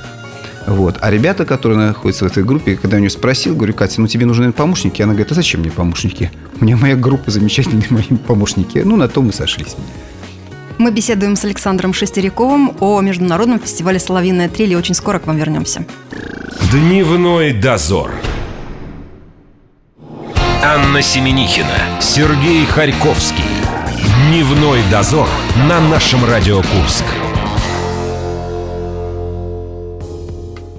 Вот. 0.67 0.99
А 1.01 1.11
ребята, 1.11 1.45
которые 1.45 1.79
находятся 1.79 2.25
в 2.25 2.29
этой 2.29 2.45
группе, 2.45 2.77
когда 2.77 2.97
я 2.97 2.99
у 2.99 3.01
нее 3.01 3.11
спросил, 3.11 3.57
говорю, 3.57 3.75
Катя, 3.75 4.01
ну 4.01 4.07
тебе 4.07 4.27
нужны 4.27 4.53
помощники? 4.53 5.03
Она 5.03 5.13
говорит, 5.13 5.33
а 5.33 5.35
зачем 5.35 5.61
мне 5.61 5.71
помощники? 5.71 6.31
У 6.61 6.65
меня 6.65 6.77
моя 6.77 6.97
группа 6.97 7.31
замечательные 7.31 7.87
мои 7.91 8.05
помощники. 8.05 8.79
Ну, 8.79 8.97
на 8.97 9.09
том 9.09 9.27
мы 9.27 9.33
сошлись. 9.33 9.77
Мы 10.79 10.93
беседуем 10.93 11.37
с 11.37 11.45
Александром 11.45 11.93
Шестеряковым 11.93 12.73
о 12.81 13.01
международном 13.01 13.61
фестивале 13.61 13.99
«Соловьиная 13.99 14.49
трель» 14.49 14.73
и 14.73 14.77
очень 14.77 14.95
скоро 14.95 15.19
к 15.19 15.27
вам 15.27 15.37
вернемся. 15.37 15.85
Дневной 16.73 17.53
дозор. 17.53 18.11
Анна 20.63 21.03
Семенихина, 21.03 22.01
Сергей 22.01 22.65
Харьковский. 22.65 23.45
Дневной 24.29 24.81
дозор 24.91 25.29
на 25.69 25.81
нашем 25.81 26.25
Радио 26.25 26.63
Курск. 26.63 27.05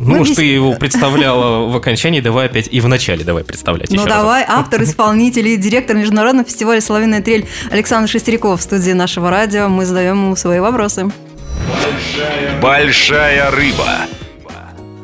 Ну, 0.04 0.16
Мы 0.16 0.22
уж 0.22 0.32
ты 0.32 0.44
его 0.44 0.74
представляла 0.74 1.68
в 1.70 1.76
окончании, 1.76 2.22
давай 2.22 2.48
опять 2.48 2.68
и 2.72 2.82
в 2.82 2.88
начале 2.88 3.24
давай 3.24 3.44
представлять 3.44 3.92
Ну 3.92 4.04
давай, 4.04 4.44
автор, 4.48 4.82
исполнитель 4.82 5.48
и 5.48 5.58
директор 5.58 5.96
международного 5.96 6.48
фестиваля 6.48 6.82
«Соловьиная 6.82 7.22
трель» 7.22 7.46
Александр 7.70 8.10
Шестеряков 8.10 8.62
в 8.62 8.64
студии 8.64 8.94
нашего 8.94 9.30
радио. 9.30 9.70
Мы 9.70 9.86
задаем 9.86 10.16
ему 10.18 10.36
свои 10.36 10.60
вопросы. 10.60 11.12
Большая 12.60 13.52
рыба. 13.52 13.88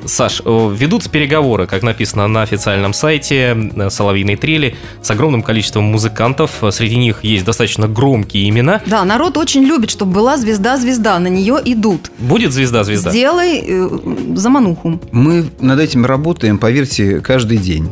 Саш, 0.07 0.41
э, 0.43 0.75
ведутся 0.75 1.09
переговоры, 1.09 1.67
как 1.67 1.83
написано 1.83 2.27
на 2.27 2.41
официальном 2.41 2.93
сайте 2.93 3.57
э, 3.75 3.89
«Соловьиной 3.89 4.35
трели», 4.35 4.75
с 5.01 5.11
огромным 5.11 5.43
количеством 5.43 5.83
музыкантов. 5.85 6.63
Среди 6.71 6.97
них 6.97 7.23
есть 7.23 7.45
достаточно 7.45 7.87
громкие 7.87 8.49
имена. 8.49 8.81
Да, 8.85 9.03
народ 9.03 9.37
очень 9.37 9.63
любит, 9.63 9.89
чтобы 9.89 10.13
была 10.13 10.37
звезда-звезда, 10.37 11.19
на 11.19 11.27
нее 11.27 11.59
идут. 11.65 12.11
Будет 12.17 12.53
звезда-звезда? 12.53 13.11
Сделай 13.11 13.63
э, 13.65 13.89
замануху. 14.35 14.99
Мы 15.11 15.45
над 15.59 15.79
этим 15.79 16.05
работаем, 16.05 16.57
поверьте, 16.57 17.19
каждый 17.19 17.57
день. 17.57 17.89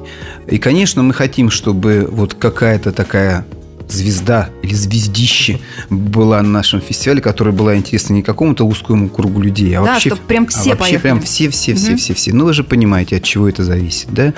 И, 0.48 0.58
конечно, 0.58 1.04
мы 1.04 1.14
хотим, 1.14 1.50
чтобы 1.50 2.08
вот 2.10 2.34
какая-то 2.34 2.92
такая 2.92 3.46
звезда 3.88 4.50
или 4.64 4.74
звездище 4.74 5.60
была 5.90 6.42
на 6.42 6.50
нашем 6.50 6.82
фестивале, 6.82 7.22
которая 7.22 7.54
была 7.54 7.76
интересна 7.76 8.14
не 8.14 8.22
какому-то 8.24 8.66
узкому 8.66 9.10
кругу 9.10 9.42
людей, 9.42 9.74
а 9.78 9.84
Да, 9.84 9.94
вообще... 9.94 10.16
прям 10.16 10.48
все 10.48 10.60
а 10.60 10.76
вообще 10.76 10.78
поехали. 10.78 11.02
прям 11.02 11.22
все, 11.22 11.50
все, 11.50 11.76
все, 11.76 11.96
все, 11.96 12.14
все. 12.14 12.34
Ну, 12.34 12.46
вы 12.46 12.54
же 12.54 12.64
понимаете, 12.64 13.18
от 13.18 13.24
чего 13.24 13.48
это 13.48 13.64
зависит, 13.64 14.08
да? 14.12 14.34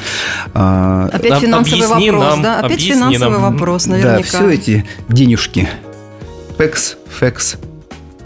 А, 0.54 1.10
Опять 1.13 1.32
Об- 1.34 1.42
финансовый 1.42 1.88
вопрос, 1.88 2.24
нам, 2.36 2.42
да? 2.44 2.60
Опять 2.60 2.82
финансовый 2.82 3.32
нам. 3.39 3.54
вопрос, 3.54 3.86
Да, 3.86 3.92
наверняка. 3.92 4.24
все 4.24 4.50
эти 4.50 4.86
денежки. 5.10 5.68
Пекс, 6.58 6.98
фекс, 7.20 7.56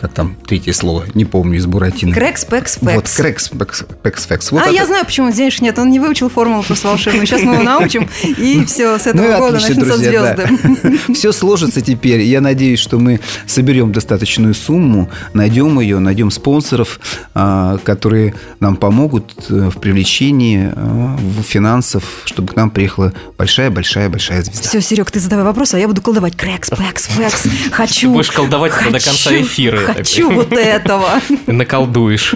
как 0.01 0.13
там 0.13 0.35
третье 0.47 0.73
слово, 0.73 1.05
не 1.13 1.25
помню, 1.25 1.59
из 1.59 1.67
Буратино. 1.67 2.11
Крекс, 2.11 2.43
пекс, 2.43 2.79
фекс. 2.79 2.95
Вот, 2.95 3.07
крекс, 3.07 3.49
пекс, 3.49 3.85
пекс, 4.01 4.25
фекс. 4.25 4.51
Вот 4.51 4.61
а, 4.61 4.63
это- 4.63 4.73
я 4.73 4.87
знаю, 4.87 5.05
почему 5.05 5.31
денег 5.31 5.61
нет. 5.61 5.77
Он 5.77 5.91
не 5.91 5.99
выучил 5.99 6.27
формулу 6.27 6.63
просто 6.63 6.87
волшебную. 6.87 7.27
Сейчас 7.27 7.43
мы 7.43 7.53
его 7.53 7.63
научим, 7.63 8.09
и 8.23 8.65
все, 8.65 8.97
с 8.97 9.05
этого 9.05 9.21
Ну 9.21 9.37
года 9.37 9.57
отлично, 9.57 9.85
начнутся 9.85 10.01
друзья, 10.01 10.33
да. 10.33 10.47
звезды. 10.47 10.99
Все 11.13 11.31
сложится 11.31 11.81
теперь. 11.81 12.21
Я 12.21 12.41
надеюсь, 12.41 12.79
что 12.79 12.97
мы 12.97 13.19
соберем 13.45 13.91
достаточную 13.91 14.55
сумму, 14.55 15.11
найдем 15.35 15.79
ее, 15.79 15.99
найдем 15.99 16.31
спонсоров, 16.31 16.99
а, 17.35 17.77
которые 17.83 18.33
нам 18.59 18.77
помогут 18.77 19.35
э, 19.49 19.69
в 19.69 19.79
привлечении 19.79 20.71
в 20.75 21.43
финансов, 21.43 22.03
чтобы 22.25 22.53
к 22.53 22.55
нам 22.55 22.71
приехала 22.71 23.13
большая-большая-большая 23.37 24.41
звезда. 24.41 24.67
Все, 24.67 24.81
Серег, 24.81 25.11
ты 25.11 25.19
задавай 25.19 25.45
вопрос, 25.45 25.75
а 25.75 25.79
я 25.79 25.87
буду 25.87 26.01
колдовать. 26.01 26.35
Крекс, 26.35 26.69
пекс, 26.71 27.05
фекс. 27.05 27.43
Хочу. 27.71 28.11
Будешь 28.11 28.31
колдовать 28.31 28.71
до 28.71 28.91
конца 28.91 29.29
хочу, 29.29 29.43
эфира. 29.43 29.90
Хочу 29.93 30.31
вот 30.31 30.53
этого. 30.53 31.21
Наколдуешь. 31.47 32.35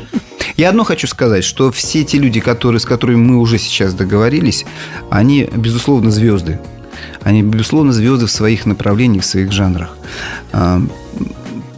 Я 0.57 0.69
одно 0.69 0.83
хочу 0.83 1.07
сказать, 1.07 1.43
что 1.43 1.71
все 1.71 2.03
те 2.03 2.17
люди, 2.17 2.39
которые, 2.39 2.79
с 2.79 2.85
которыми 2.85 3.17
мы 3.17 3.37
уже 3.37 3.57
сейчас 3.57 3.93
договорились, 3.93 4.65
они, 5.09 5.49
безусловно, 5.55 6.11
звезды. 6.11 6.59
Они, 7.23 7.41
безусловно, 7.41 7.91
звезды 7.91 8.25
в 8.25 8.31
своих 8.31 8.65
направлениях, 8.65 9.23
в 9.23 9.27
своих 9.27 9.51
жанрах. 9.51 9.97
А, 10.53 10.81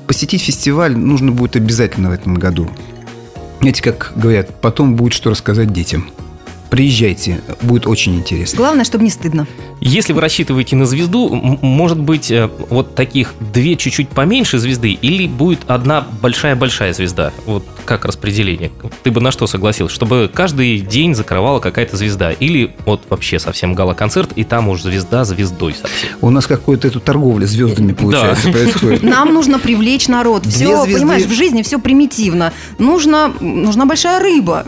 Посетить 0.08 0.42
фестиваль 0.42 0.96
нужно 0.96 1.34
будет 1.34 1.58
обязательно 1.58 2.10
в 2.10 2.14
этом 2.14 2.36
году. 2.36 2.70
Знаете, 3.60 3.84
как 3.84 4.14
говорят, 4.16 4.62
потом 4.62 4.96
будет 4.96 5.12
что 5.14 5.30
рассказать 5.30 5.74
детям. 5.74 6.10
Приезжайте, 6.70 7.42
будет 7.62 7.88
очень 7.88 8.16
интересно. 8.16 8.58
Главное, 8.58 8.84
чтобы 8.84 9.04
не 9.04 9.10
стыдно. 9.10 9.48
Если 9.80 10.12
вы 10.12 10.22
рассчитываете 10.22 10.76
на 10.76 10.86
звезду, 10.86 11.30
может 11.34 12.00
быть, 12.00 12.32
э, 12.32 12.50
вот 12.70 12.96
таких 12.96 13.34
две 13.54 13.76
чуть-чуть 13.76 14.10
поменьше 14.10 14.58
звезды, 14.58 14.92
или 14.92 15.28
будет 15.28 15.60
одна 15.68 16.06
большая-большая 16.22 16.94
звезда? 16.94 17.32
Вот 17.46 17.64
как 17.86 18.06
распределение? 18.06 18.72
Ты 19.04 19.12
бы 19.12 19.22
на 19.22 19.32
что 19.32 19.48
согласился? 19.48 19.96
Чтобы 19.96 20.30
каждый 20.34 20.80
день 20.80 21.16
закрывала 21.16 21.60
какая-то 21.60 21.96
звезда? 21.96 22.32
Или 22.32 22.76
вот 22.86 23.04
вообще 23.10 23.40
совсем 23.40 23.76
гала-концерт, 23.76 24.32
и 24.36 24.44
там 24.44 24.68
уж 24.68 24.82
звезда 24.82 25.24
звездой 25.26 25.74
совсем? 25.74 26.18
У 26.22 26.30
нас 26.32 26.48
какая-то 26.48 26.88
эту 26.88 27.00
торговля 27.00 27.46
звездами, 27.46 27.94
получается, 27.94 28.52
происходит. 28.52 29.04
Нам 29.08 29.34
нужно 29.34 29.60
привлечь 29.60 30.08
народ. 30.08 30.44
Две 30.44 30.52
Все, 30.52 30.84
звезды. 30.84 31.00
понимаешь, 31.00 31.24
в 31.24 31.32
жизни 31.32 31.62
все 31.62 31.80
примитивно. 31.80 32.52
Нужно, 32.80 33.32
нужна 33.40 33.86
большая 33.86 34.20
рыба. 34.20 34.66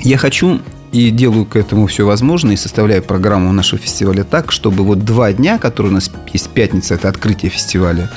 Я 0.00 0.16
хочу 0.18 0.60
и 0.96 1.10
делаю 1.10 1.44
к 1.44 1.56
этому 1.56 1.86
все 1.88 2.06
возможное, 2.06 2.54
и 2.54 2.56
составляю 2.56 3.02
программу 3.02 3.52
нашего 3.52 3.78
фестиваля 3.78 4.24
так, 4.24 4.50
чтобы 4.50 4.82
вот 4.82 5.04
два 5.04 5.30
дня, 5.34 5.58
которые 5.58 5.90
у 5.90 5.94
нас 5.94 6.10
есть 6.32 6.48
пятница, 6.48 6.94
это 6.94 7.10
открытие 7.10 7.50
фестиваля, 7.50 8.10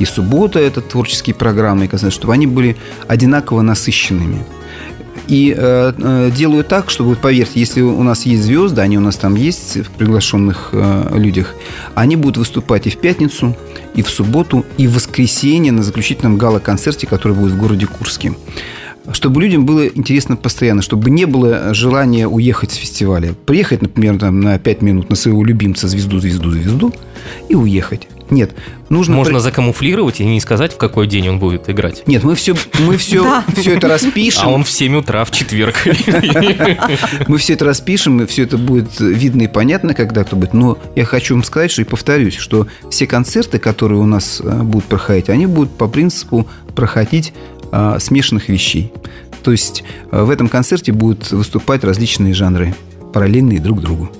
и 0.00 0.04
суббота, 0.04 0.58
это 0.58 0.82
творческие 0.82 1.34
программы, 1.34 1.88
чтобы 2.10 2.34
они 2.34 2.46
были 2.46 2.76
одинаково 3.08 3.62
насыщенными. 3.62 4.44
И 5.28 5.54
э, 5.56 5.92
э, 5.96 6.30
делаю 6.30 6.62
так, 6.62 6.90
чтобы, 6.90 7.16
поверьте, 7.16 7.58
если 7.58 7.80
у 7.80 8.02
нас 8.02 8.26
есть 8.26 8.42
звезды, 8.42 8.82
они 8.82 8.98
у 8.98 9.00
нас 9.00 9.16
там 9.16 9.34
есть 9.34 9.78
в 9.78 9.90
приглашенных 9.92 10.68
э, 10.72 11.12
людях, 11.14 11.54
они 11.94 12.16
будут 12.16 12.36
выступать 12.36 12.86
и 12.86 12.90
в 12.90 12.98
пятницу, 12.98 13.56
и 13.94 14.02
в 14.02 14.10
субботу, 14.10 14.66
и 14.76 14.86
в 14.86 14.94
воскресенье 14.94 15.72
на 15.72 15.82
заключительном 15.82 16.36
гала-концерте, 16.36 17.06
который 17.06 17.32
будет 17.32 17.52
в 17.52 17.58
городе 17.58 17.86
Курске 17.86 18.34
чтобы 19.12 19.42
людям 19.42 19.66
было 19.66 19.86
интересно 19.86 20.36
постоянно, 20.36 20.82
чтобы 20.82 21.10
не 21.10 21.24
было 21.24 21.74
желания 21.74 22.26
уехать 22.26 22.72
с 22.72 22.74
фестиваля. 22.74 23.34
Приехать, 23.46 23.82
например, 23.82 24.18
там, 24.18 24.40
на 24.40 24.58
5 24.58 24.82
минут 24.82 25.10
на 25.10 25.16
своего 25.16 25.44
любимца 25.44 25.88
звезду, 25.88 26.18
звезду, 26.18 26.50
звезду 26.50 26.92
и 27.48 27.54
уехать. 27.54 28.08
Нет, 28.30 28.52
нужно... 28.88 29.14
Можно 29.14 29.34
при- 29.34 29.42
закамуфлировать 29.42 30.20
и 30.20 30.24
не 30.24 30.40
сказать, 30.40 30.72
в 30.72 30.76
какой 30.76 31.06
день 31.06 31.28
он 31.28 31.38
будет 31.38 31.70
играть. 31.70 32.02
Нет, 32.06 32.24
мы 32.24 32.34
все, 32.34 32.54
мы 32.80 32.96
все, 32.96 33.42
все 33.56 33.76
это 33.76 33.88
распишем. 33.88 34.42
А 34.44 34.50
он 34.50 34.64
в 34.64 34.70
7 34.70 34.96
утра 34.96 35.24
в 35.24 35.30
четверг. 35.30 35.76
Мы 37.28 37.38
все 37.38 37.54
это 37.54 37.64
распишем, 37.64 38.20
и 38.22 38.26
все 38.26 38.42
это 38.42 38.58
будет 38.58 38.98
видно 38.98 39.42
и 39.42 39.48
понятно, 39.48 39.94
когда 39.94 40.24
кто 40.24 40.36
будет. 40.36 40.54
Но 40.54 40.78
я 40.94 41.04
хочу 41.04 41.34
вам 41.34 41.44
сказать, 41.44 41.70
что 41.70 41.82
и 41.82 41.84
повторюсь, 41.84 42.36
что 42.36 42.66
все 42.90 43.06
концерты, 43.06 43.58
которые 43.58 44.00
у 44.00 44.06
нас 44.06 44.40
э, 44.42 44.62
будут 44.62 44.84
проходить, 44.84 45.28
они 45.28 45.46
будут 45.46 45.76
по 45.76 45.88
принципу 45.88 46.48
проходить 46.74 47.32
э, 47.72 47.98
смешанных 48.00 48.48
вещей. 48.48 48.92
То 49.42 49.52
есть 49.52 49.84
э, 50.10 50.22
в 50.22 50.30
этом 50.30 50.48
концерте 50.48 50.92
будут 50.92 51.30
выступать 51.30 51.84
различные 51.84 52.34
жанры, 52.34 52.74
параллельные 53.12 53.60
друг 53.60 53.80
другу. 53.80 54.10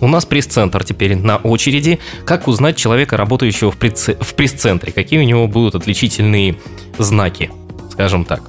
У 0.00 0.08
нас 0.08 0.24
пресс-центр 0.24 0.82
теперь 0.84 1.16
на 1.16 1.36
очереди. 1.36 2.00
Как 2.24 2.48
узнать 2.48 2.76
человека, 2.76 3.16
работающего 3.16 3.70
в 3.70 3.76
пресс-центре? 3.76 4.92
Какие 4.92 5.20
у 5.20 5.24
него 5.24 5.46
будут 5.46 5.76
отличительные 5.76 6.56
знаки, 6.98 7.50
скажем 7.92 8.24
так, 8.24 8.42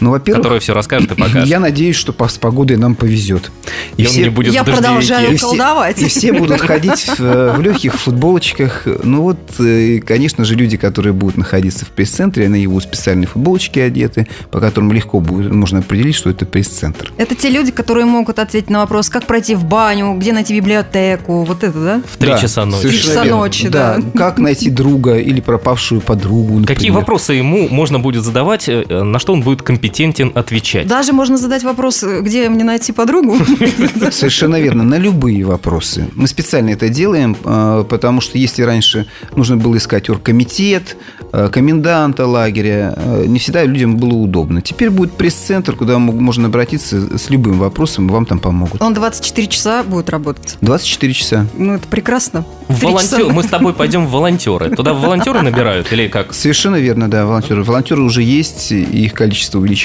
Ну, 0.00 0.10
во-первых, 0.10 0.42
которые 0.42 0.60
все 0.60 0.74
расскажет 0.74 1.12
и 1.12 1.14
покажет? 1.14 1.46
я 1.46 1.60
надеюсь, 1.60 1.96
что 1.96 2.12
по- 2.12 2.28
с 2.28 2.38
погодой 2.38 2.76
нам 2.76 2.94
повезет. 2.94 3.50
И 3.96 4.06
он 4.06 4.14
не 4.14 4.28
будет 4.28 4.52
Я 4.54 4.62
в 4.62 4.66
дождевике. 4.66 4.82
продолжаю 4.88 5.32
и 5.32 5.36
все, 5.36 5.46
колдовать. 5.48 6.02
и 6.02 6.06
все 6.08 6.32
будут 6.32 6.60
ходить 6.60 7.06
в, 7.18 7.20
э, 7.20 7.52
в 7.56 7.60
легких 7.60 7.94
футболочках. 7.94 8.86
Ну 9.02 9.22
вот, 9.22 9.38
э, 9.58 9.80
и, 9.80 10.00
конечно 10.00 10.44
же, 10.44 10.54
люди, 10.54 10.76
которые 10.76 11.12
будут 11.12 11.36
находиться 11.36 11.84
в 11.84 11.88
пресс-центре, 11.88 12.46
они 12.46 12.66
будут 12.66 12.84
в 12.84 12.86
специальные 12.88 13.26
футболочки 13.26 13.78
одеты, 13.78 14.28
по 14.50 14.60
которым 14.60 14.92
легко 14.92 15.20
будет, 15.20 15.52
можно 15.52 15.80
определить, 15.80 16.14
что 16.14 16.30
это 16.30 16.46
пресс-центр. 16.46 17.12
Это 17.16 17.34
те 17.34 17.50
люди, 17.50 17.72
которые 17.72 18.06
могут 18.06 18.38
ответить 18.38 18.70
на 18.70 18.80
вопрос, 18.80 19.08
как 19.08 19.26
пройти 19.26 19.54
в 19.54 19.64
баню, 19.64 20.14
где 20.14 20.32
найти 20.32 20.54
библиотеку, 20.56 21.42
вот 21.44 21.64
это, 21.64 21.78
да? 21.82 22.02
В 22.12 22.16
3 22.18 22.28
Да, 22.30 22.38
часа 22.38 22.64
ночи. 22.64 22.82
совершенно 22.82 23.02
часа 23.14 23.24
верно. 23.24 23.38
ночи, 23.38 23.68
да. 23.68 23.98
Как 24.14 24.38
найти 24.38 24.70
друга 24.70 25.16
или 25.18 25.40
пропавшую 25.40 26.00
подругу, 26.00 26.58
Какие 26.60 26.74
например. 26.74 26.92
вопросы 26.94 27.32
ему 27.34 27.68
можно 27.68 27.98
будет 27.98 28.22
задавать, 28.24 28.68
э, 28.68 28.84
на 29.02 29.18
что 29.18 29.32
он 29.32 29.42
будет 29.42 29.62
компетентен 29.62 29.87
отвечать? 30.34 30.86
Даже 30.86 31.12
можно 31.12 31.36
задать 31.36 31.62
вопрос, 31.62 32.02
где 32.02 32.48
мне 32.48 32.64
найти 32.64 32.92
подругу. 32.92 33.36
Совершенно 34.10 34.60
верно, 34.60 34.84
на 34.84 34.96
любые 34.96 35.44
вопросы. 35.44 36.08
Мы 36.14 36.26
специально 36.28 36.70
это 36.70 36.88
делаем, 36.88 37.36
э, 37.44 37.84
потому 37.88 38.20
что 38.20 38.38
если 38.38 38.62
раньше 38.62 39.06
нужно 39.36 39.56
было 39.56 39.76
искать 39.76 40.08
оргкомитет, 40.10 40.96
э, 41.32 41.48
коменданта 41.50 42.26
лагеря, 42.26 42.94
э, 42.96 43.24
не 43.26 43.38
всегда 43.38 43.64
людям 43.64 43.96
было 43.96 44.14
удобно. 44.14 44.62
Теперь 44.62 44.90
будет 44.90 45.12
пресс-центр, 45.12 45.74
куда 45.74 45.98
можно 45.98 46.48
обратиться 46.48 47.18
с 47.18 47.30
любым 47.30 47.58
вопросом, 47.58 48.08
вам 48.08 48.26
там 48.26 48.38
помогут. 48.38 48.80
Он 48.82 48.94
24 48.94 49.46
часа 49.48 49.82
будет 49.82 50.10
работать. 50.10 50.56
24 50.60 51.12
часа. 51.12 51.46
Ну, 51.54 51.74
это 51.74 51.86
прекрасно. 51.88 52.44
Волонтер- 52.68 53.02
часа. 53.02 53.32
Мы 53.32 53.42
с 53.42 53.46
тобой 53.46 53.72
пойдем 53.74 54.06
в 54.06 54.10
волонтеры. 54.10 54.74
Туда 54.74 54.92
волонтеры 54.94 55.42
набирают 55.42 55.92
или 55.92 56.08
как? 56.08 56.34
Совершенно 56.34 56.76
верно, 56.76 57.10
да, 57.10 57.26
волонтеры. 57.26 57.62
Волонтеры 57.62 58.02
уже 58.02 58.22
есть, 58.22 58.72
их 58.72 59.14
количество 59.14 59.58
увеличивается. 59.58 59.77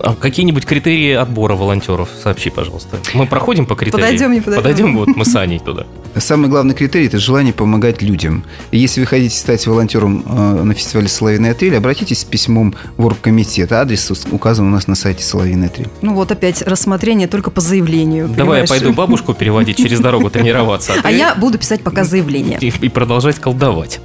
А 0.00 0.14
какие-нибудь 0.14 0.64
критерии 0.66 1.12
отбора 1.12 1.54
волонтеров? 1.54 2.08
Сообщи, 2.22 2.50
пожалуйста. 2.50 2.98
Мы 3.14 3.26
проходим 3.26 3.66
по 3.66 3.74
критериям? 3.74 4.06
Подойдем, 4.06 4.32
не 4.32 4.40
подойдем? 4.40 4.62
Подойдем, 4.62 4.96
вот 4.98 5.08
мы 5.08 5.24
с 5.24 5.34
Аней 5.36 5.58
туда. 5.58 5.86
Самый 6.16 6.48
главный 6.48 6.74
критерий– 6.74 7.06
это 7.08 7.18
желание 7.18 7.52
помогать 7.52 8.00
людям. 8.00 8.44
И 8.70 8.78
если 8.78 9.00
вы 9.00 9.06
хотите 9.06 9.34
стать 9.36 9.66
волонтером 9.66 10.22
э, 10.24 10.62
на 10.62 10.72
фестивале 10.72 11.08
«Соловьиная 11.08 11.54
трель», 11.54 11.76
обратитесь 11.76 12.20
с 12.20 12.24
письмом 12.24 12.76
в 12.96 13.04
оргкомитет. 13.06 13.72
Адрес 13.72 14.12
указан 14.30 14.66
у 14.66 14.70
нас 14.70 14.86
на 14.86 14.94
сайте 14.94 15.24
«Соловьиная 15.24 15.68
трель». 15.68 15.88
Ну 16.02 16.14
вот 16.14 16.30
опять 16.30 16.62
рассмотрение 16.62 17.26
только 17.26 17.50
по 17.50 17.60
заявлению. 17.60 18.28
Давай 18.28 18.60
я 18.60 18.64
понимаешь? 18.66 18.68
пойду 18.68 18.92
бабушку 18.92 19.34
переводить 19.34 19.76
через 19.76 19.98
дорогу, 19.98 20.30
тренироваться. 20.30 20.92
А 21.02 21.08
ты- 21.08 21.16
я 21.16 21.34
буду 21.34 21.58
писать 21.58 21.82
пока 21.82 22.04
заявление. 22.04 22.58
и, 22.60 22.68
и 22.68 22.88
продолжать 22.88 23.40
колдовать. 23.40 24.00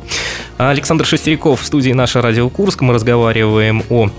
А 0.57 0.71
Александр 0.71 1.05
Шестеряков 1.05 1.61
в 1.61 1.65
студии 1.65 1.91
«Наша 1.91 2.23
Радио 2.23 2.49
Курск». 2.49 2.81
Мы 2.81 2.93
разговариваем 2.95 3.83
о 3.89 4.09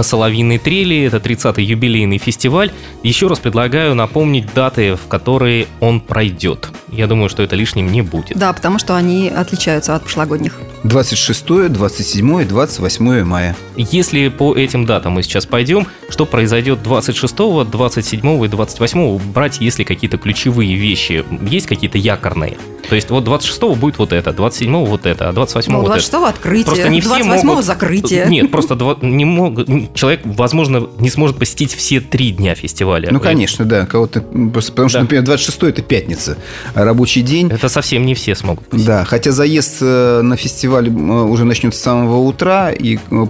Соловьиной 0.00 0.58
трели, 0.58 1.02
это 1.02 1.18
30-й 1.18 1.62
юбилейный 1.62 2.16
фестиваль. 2.16 2.72
Еще 3.02 3.26
раз 3.26 3.38
предлагаю 3.38 3.94
напомнить 3.94 4.52
даты, 4.54 4.96
в 4.96 5.06
которые 5.08 5.66
он 5.80 6.00
пройдет. 6.00 6.70
Я 6.90 7.06
думаю, 7.06 7.28
что 7.28 7.42
это 7.42 7.54
лишним 7.54 7.92
не 7.92 8.00
будет. 8.00 8.38
Да, 8.38 8.52
потому 8.52 8.78
что 8.78 8.96
они 8.96 9.28
отличаются 9.28 9.94
от 9.94 10.02
прошлогодних. 10.02 10.58
26, 10.84 11.68
27 11.70 12.42
и 12.42 12.44
28 12.44 13.22
мая. 13.24 13.56
Если 13.76 14.28
по 14.28 14.54
этим 14.56 14.84
датам 14.84 15.12
мы 15.12 15.22
сейчас 15.22 15.46
пойдем, 15.46 15.86
что 16.08 16.26
произойдет 16.26 16.82
26, 16.82 17.36
27 17.70 18.44
и 18.44 18.48
28, 18.48 19.18
брать, 19.32 19.58
если 19.60 19.84
какие-то 19.84 20.18
ключевые 20.18 20.74
вещи, 20.74 21.24
есть 21.48 21.66
какие-то 21.66 21.98
якорные. 21.98 22.56
То 22.88 22.96
есть 22.96 23.10
вот 23.10 23.22
26 23.24 23.62
будет 23.78 23.98
вот 23.98 24.12
это, 24.12 24.32
27 24.32 24.84
вот 24.84 25.06
это, 25.06 25.28
а 25.28 25.32
28 25.32 25.70
Ну, 25.72 25.78
вот 25.78 25.84
это. 25.84 25.92
26 25.94 26.14
открытие, 26.28 26.64
Просто 26.66 26.88
не 26.88 27.00
все 27.00 27.08
28 27.10 27.46
могут... 27.46 27.64
закрытие. 27.64 28.26
Нет, 28.28 28.50
просто 28.50 28.74
два- 28.74 28.98
не 29.00 29.24
могут... 29.24 29.94
человек, 29.94 30.20
возможно, 30.24 30.88
не 30.98 31.08
сможет 31.08 31.38
посетить 31.38 31.72
все 31.72 32.00
три 32.00 32.32
дня 32.32 32.56
фестиваля. 32.56 33.08
Ну, 33.12 33.20
конечно, 33.20 33.64
да. 33.64 33.86
Кого-то, 33.86 34.20
просто 34.52 34.72
потому 34.72 34.88
что, 34.88 34.98
Да. 34.98 35.02
например, 35.02 35.24
26 35.24 35.62
это 35.62 35.82
пятница, 35.82 36.36
рабочий 36.74 37.22
день. 37.22 37.50
Это 37.52 37.68
совсем 37.68 38.04
не 38.04 38.14
все 38.14 38.34
смогут. 38.34 38.66
посетить. 38.66 38.86
Да, 38.88 39.04
хотя 39.04 39.30
заезд 39.30 39.76
э, 39.80 40.20
на 40.22 40.36
фестиваль 40.36 40.71
фестиваль 40.72 40.88
э, 40.88 41.22
уже 41.24 41.44
начнется 41.44 41.78
с 41.78 41.82
самого 41.82 42.18
утра, 42.18 42.70
и 42.70 42.96
э, 42.96 43.26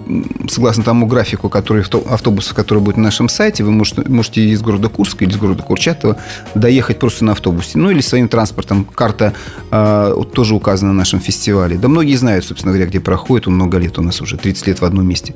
согласно 0.48 0.84
тому 0.84 1.06
графику, 1.06 1.48
который 1.48 1.82
автобусов, 1.82 2.54
который 2.54 2.80
будет 2.80 2.96
на 2.96 3.04
нашем 3.04 3.28
сайте, 3.28 3.64
вы 3.64 3.72
можете, 3.72 4.02
можете 4.08 4.42
из 4.42 4.62
города 4.62 4.88
Курска 4.88 5.24
или 5.24 5.32
из 5.32 5.36
города 5.36 5.62
Курчатова 5.62 6.16
доехать 6.54 6.98
просто 6.98 7.24
на 7.24 7.32
автобусе, 7.32 7.78
ну 7.78 7.90
или 7.90 8.00
своим 8.00 8.28
транспортом. 8.28 8.84
Карта 8.84 9.32
э, 9.70 10.14
тоже 10.34 10.54
указана 10.54 10.92
на 10.92 10.98
нашем 10.98 11.20
фестивале. 11.20 11.76
Да 11.76 11.88
многие 11.88 12.14
знают, 12.16 12.44
собственно 12.44 12.72
говоря, 12.72 12.88
где 12.88 13.00
проходит, 13.00 13.48
он 13.48 13.54
много 13.54 13.78
лет 13.78 13.98
у 13.98 14.02
нас 14.02 14.20
уже, 14.20 14.36
30 14.36 14.66
лет 14.68 14.80
в 14.80 14.84
одном 14.84 15.06
месте. 15.06 15.34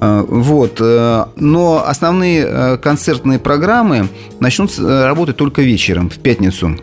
Э, 0.00 0.24
вот. 0.28 0.80
Но 0.80 1.84
основные 1.86 2.78
концертные 2.78 3.38
программы 3.38 4.08
начнут 4.40 4.78
работать 4.78 5.36
только 5.36 5.62
вечером, 5.62 6.10
в 6.10 6.18
пятницу 6.18 6.76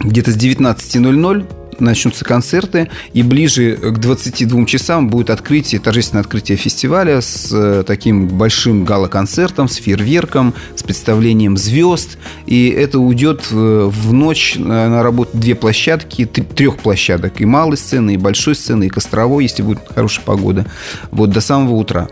где-то 0.00 0.30
с 0.30 0.36
19.00 0.36 1.67
начнутся 1.80 2.24
концерты, 2.24 2.88
и 3.12 3.22
ближе 3.22 3.76
к 3.76 3.98
22 3.98 4.66
часам 4.66 5.08
будет 5.08 5.30
открытие, 5.30 5.80
торжественное 5.80 6.22
открытие 6.22 6.56
фестиваля 6.56 7.20
с 7.20 7.50
э, 7.52 7.84
таким 7.86 8.28
большим 8.28 8.84
гала-концертом, 8.84 9.68
с 9.68 9.76
фейерверком, 9.76 10.54
с 10.74 10.82
представлением 10.82 11.56
звезд. 11.56 12.18
И 12.46 12.68
это 12.68 12.98
уйдет 12.98 13.50
в 13.50 14.12
ночь 14.12 14.56
на 14.56 15.02
работу 15.02 15.30
две 15.34 15.54
площадки, 15.54 16.24
трех 16.26 16.78
площадок, 16.78 17.40
и 17.40 17.44
малой 17.44 17.76
сцены, 17.76 18.14
и 18.14 18.16
большой 18.16 18.54
сцены, 18.54 18.84
и 18.84 18.88
костровой, 18.88 19.44
если 19.44 19.62
будет 19.62 19.80
хорошая 19.94 20.24
погода, 20.24 20.66
вот 21.10 21.30
до 21.30 21.40
самого 21.40 21.74
утра. 21.74 22.08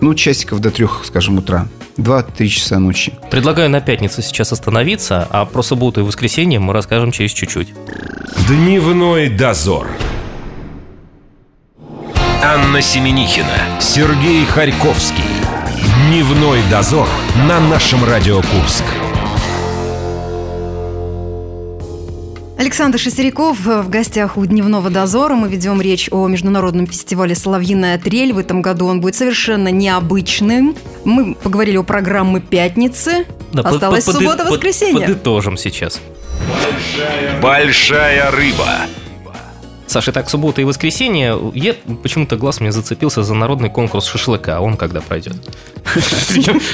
Ну, 0.00 0.14
часиков 0.14 0.60
до 0.60 0.70
трех, 0.70 1.02
скажем, 1.04 1.38
утра. 1.38 1.66
2-3 1.96 2.46
часа 2.46 2.78
ночи. 2.78 3.12
Предлагаю 3.30 3.68
на 3.68 3.80
пятницу 3.80 4.22
сейчас 4.22 4.52
остановиться, 4.52 5.26
а 5.30 5.44
про 5.44 5.62
субботу 5.62 6.00
и 6.00 6.04
воскресенье 6.04 6.60
мы 6.60 6.72
расскажем 6.72 7.10
через 7.10 7.32
чуть-чуть. 7.32 7.74
Дневной 8.46 9.28
дозор. 9.28 9.88
Анна 12.42 12.80
Семенихина, 12.80 13.80
Сергей 13.80 14.44
Харьковский. 14.44 15.24
Дневной 16.06 16.60
дозор 16.70 17.08
на 17.48 17.58
нашем 17.60 18.04
Радио 18.04 18.36
Курск. 18.42 18.84
Александр 22.58 22.98
Шестеряков 22.98 23.60
в 23.60 23.88
гостях 23.88 24.36
у 24.36 24.44
Дневного 24.44 24.90
дозора. 24.90 25.36
Мы 25.36 25.48
ведем 25.48 25.80
речь 25.80 26.08
о 26.10 26.26
международном 26.26 26.88
фестивале 26.88 27.36
«Соловьиная 27.36 27.98
трель». 27.98 28.32
В 28.32 28.38
этом 28.38 28.62
году 28.62 28.86
он 28.86 29.00
будет 29.00 29.14
совершенно 29.14 29.68
необычным. 29.68 30.74
Мы 31.04 31.36
поговорили 31.36 31.76
о 31.76 31.84
программе 31.84 32.40
«Пятницы». 32.40 33.26
Да, 33.52 33.62
Осталась 33.62 34.04
под, 34.04 34.16
суббота-воскресенье. 34.16 34.94
Под, 34.94 35.02
подытожим 35.04 35.56
сейчас. 35.56 36.00
Большая, 36.48 37.40
Большая 37.40 38.30
рыба. 38.32 38.68
Саша, 39.88 40.12
так, 40.12 40.28
суббота 40.28 40.60
и 40.60 40.64
воскресенье. 40.64 41.38
Я 41.54 41.74
почему-то 42.02 42.36
глаз 42.36 42.60
мне 42.60 42.72
зацепился 42.72 43.22
за 43.22 43.34
народный 43.34 43.70
конкурс 43.70 44.06
шашлыка. 44.06 44.58
А 44.58 44.60
он 44.60 44.76
когда 44.76 45.00
пройдет? 45.00 45.36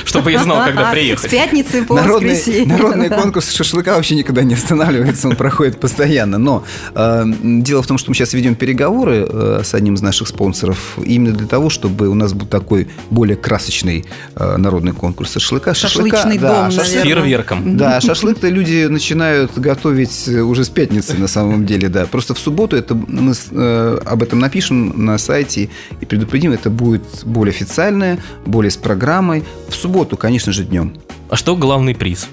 Чтобы 0.04 0.32
я 0.32 0.42
знал, 0.42 0.64
когда 0.64 0.90
приехать. 0.90 1.30
С 1.30 1.32
пятницы 1.32 1.84
по 1.84 1.94
воскресенье. 1.94 2.66
Народный 2.66 3.08
конкурс 3.08 3.52
шашлыка 3.52 3.94
вообще 3.94 4.16
никогда 4.16 4.42
не 4.42 4.54
останавливается, 4.54 5.28
он 5.28 5.36
проходит 5.36 5.78
постоянно. 5.78 6.38
Но 6.38 6.64
э, 6.94 7.24
дело 7.42 7.82
в 7.82 7.86
том, 7.86 7.98
что 7.98 8.10
мы 8.10 8.16
сейчас 8.16 8.34
ведем 8.34 8.56
переговоры 8.56 9.26
э, 9.28 9.60
с 9.64 9.74
одним 9.74 9.94
из 9.94 10.02
наших 10.02 10.28
спонсоров 10.28 10.98
именно 10.98 11.32
для 11.32 11.46
того, 11.46 11.70
чтобы 11.70 12.08
у 12.08 12.14
нас 12.14 12.32
был 12.32 12.46
такой 12.46 12.88
более 13.10 13.36
красочный 13.36 14.04
э, 14.34 14.56
народный 14.56 14.92
конкурс 14.92 15.34
шашлыка. 15.34 15.74
Шашлычный 15.74 16.38
дом, 16.38 16.72
С 16.72 16.82
фейерверком. 16.82 17.76
Да, 17.76 18.00
шашлык-то 18.00 18.48
люди 18.48 18.86
начинают 18.86 19.56
готовить 19.56 20.28
уже 20.28 20.64
с 20.64 20.68
пятницы 20.68 21.14
на 21.14 21.28
самом 21.28 21.64
деле, 21.66 21.88
да. 21.88 22.06
Просто 22.06 22.34
в 22.34 22.38
субботу 22.38 22.76
это 22.76 22.94
мы 23.08 23.32
э, 23.50 23.98
об 24.04 24.22
этом 24.22 24.38
напишем 24.38 25.04
на 25.04 25.18
сайте 25.18 25.70
и 26.00 26.04
предупредим, 26.04 26.52
это 26.52 26.70
будет 26.70 27.02
более 27.24 27.52
официальное, 27.52 28.18
более 28.46 28.70
с 28.70 28.76
программой. 28.76 29.44
В 29.68 29.74
субботу, 29.74 30.16
конечно 30.16 30.52
же, 30.52 30.64
днем. 30.64 30.96
А 31.28 31.36
что 31.36 31.56
главный 31.56 31.94
приз? 31.94 32.28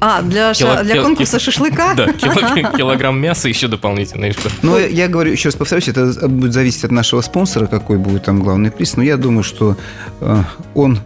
А, 0.00 0.20
для, 0.20 0.52
Кило, 0.52 0.74
ша, 0.74 0.82
для 0.82 1.02
конкурса 1.02 1.38
кил, 1.38 1.40
шашлыка? 1.40 1.94
Да, 1.96 2.12
кило, 2.12 2.70
килограмм 2.76 3.18
мяса 3.18 3.48
еще 3.48 3.68
дополнительно. 3.68 4.30
Что? 4.32 4.50
Ну, 4.62 4.78
я 4.78 5.08
говорю, 5.08 5.32
еще 5.32 5.48
раз 5.48 5.56
повторюсь, 5.56 5.88
это 5.88 6.28
будет 6.28 6.52
зависеть 6.52 6.84
от 6.84 6.90
нашего 6.90 7.22
спонсора, 7.22 7.66
какой 7.66 7.96
будет 7.96 8.24
там 8.24 8.42
главный 8.42 8.70
приз. 8.70 8.96
Но 8.96 9.02
я 9.02 9.16
думаю, 9.16 9.42
что 9.42 9.76
э, 10.20 10.42
он 10.74 10.98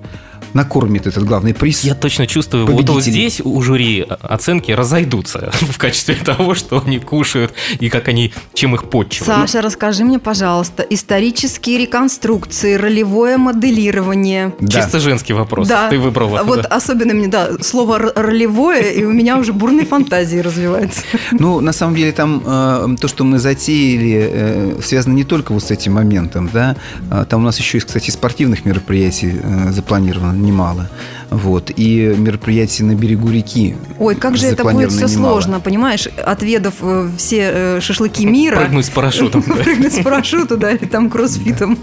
накормит 0.55 1.07
этот 1.07 1.25
главный 1.25 1.55
приз. 1.55 1.85
Я 1.85 1.95
точно 1.95 2.27
чувствую, 2.27 2.67
вот, 2.67 2.89
вот 2.89 3.03
здесь 3.03 3.41
у 3.43 3.61
жюри 3.63 4.07
оценки 4.21 4.73
разойдутся 4.73 5.51
в 5.61 5.79
качестве 5.79 6.15
того, 6.15 6.55
что 6.55 6.83
они 6.85 6.99
кушают 6.99 7.53
и 7.81 7.89
как 7.89 8.09
они, 8.09 8.33
чем 8.55 8.75
их 8.75 8.85
подчивают. 8.85 9.27
Саша, 9.27 9.63
расскажи 9.63 10.05
мне, 10.05 10.19
пожалуйста, 10.19 10.83
исторические 10.83 11.79
реконструкции, 11.79 12.75
ролевое 12.75 13.39
моделирование. 13.39 14.55
Да. 14.61 14.83
Чисто 14.83 15.01
женский 15.01 15.33
вопрос. 15.33 15.69
Да. 15.69 15.89
Ты 15.89 15.99
выбрала. 15.99 16.43
Вот 16.43 16.63
да. 16.63 16.69
особенно 16.69 17.15
мне, 17.15 17.29
да, 17.29 17.51
слово 17.61 17.99
ролевое, 17.99 18.93
и 18.93 19.05
у 19.05 19.13
меня 19.13 19.39
уже 19.39 19.53
бурные 19.53 19.87
фантазии 19.87 20.39
развиваются. 20.39 21.03
Ну, 21.33 21.61
на 21.61 21.73
самом 21.73 21.95
деле, 21.95 22.13
там 22.13 22.43
э, 22.45 22.97
то, 23.01 23.07
что 23.07 23.23
мы 23.23 23.39
затеяли, 23.39 24.31
э, 24.33 24.81
связано 24.83 25.15
не 25.15 25.25
только 25.25 25.53
вот 25.53 25.63
с 25.63 25.71
этим 25.71 25.95
моментом, 25.95 26.51
да. 26.53 26.77
А 27.11 27.25
там 27.25 27.43
у 27.43 27.45
нас 27.45 27.59
еще, 27.59 27.79
кстати, 27.79 28.11
спортивных 28.11 28.65
мероприятий 28.65 29.39
э, 29.41 29.71
запланировано 29.71 30.33
немало. 30.43 30.89
Вот. 31.31 31.71
И 31.77 32.15
мероприятия 32.17 32.85
на 32.85 32.95
берегу 32.95 33.31
реки. 33.31 33.77
Ой, 33.99 34.15
как 34.15 34.37
же 34.37 34.47
это 34.47 34.65
будет 34.65 34.91
все 34.91 35.07
немало. 35.07 35.33
сложно, 35.33 35.61
понимаешь? 35.61 36.09
Отведав 36.25 36.75
э, 36.81 37.11
все 37.17 37.51
э, 37.53 37.81
шашлыки 37.81 38.25
мира. 38.25 38.57
Прыгнуть 38.57 38.87
с 38.87 38.91
парашютом. 38.91 39.43
Прыгнуть 39.65 39.95
с 39.95 40.03
парашютом, 40.03 40.59
да, 40.59 40.71
или 40.71 40.87
там 40.87 41.11
кроссфитом. 41.11 41.79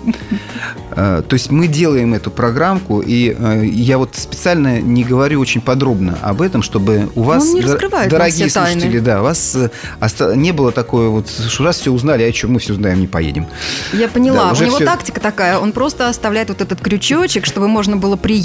А, 0.92 1.22
то 1.22 1.34
есть 1.36 1.52
мы 1.52 1.68
делаем 1.68 2.14
эту 2.14 2.32
программку, 2.32 3.02
и 3.02 3.36
э, 3.38 3.66
я 3.66 3.98
вот 3.98 4.16
специально 4.16 4.82
не 4.82 5.04
говорю 5.04 5.40
очень 5.40 5.62
подробно 5.62 6.18
об 6.22 6.42
этом, 6.42 6.62
чтобы 6.64 7.10
у 7.16 7.24
вас, 7.24 7.46
дорогие 8.10 8.50
слушатели, 8.50 9.00
да, 9.00 9.22
у 9.22 9.26
вас 9.26 9.58
не 10.36 10.52
было 10.54 10.72
такое 10.72 11.10
вот, 11.10 11.30
что 11.30 11.64
раз 11.64 11.80
все 11.80 11.92
узнали, 11.92 12.24
а 12.24 12.34
что 12.34 12.48
мы 12.48 12.60
все 12.60 12.74
знаем, 12.74 13.00
не 13.00 13.08
поедем. 13.08 13.48
Я 13.94 14.08
поняла. 14.08 14.54
У 14.60 14.64
него 14.64 14.80
тактика 14.80 15.20
такая, 15.20 15.60
он 15.60 15.72
просто 15.72 16.10
оставляет 16.10 16.50
вот 16.50 16.62
этот 16.62 16.80
крючочек, 16.82 17.46
чтобы 17.46 17.68
можно 17.68 17.98
было 17.98 18.16
приехать, 18.16 18.45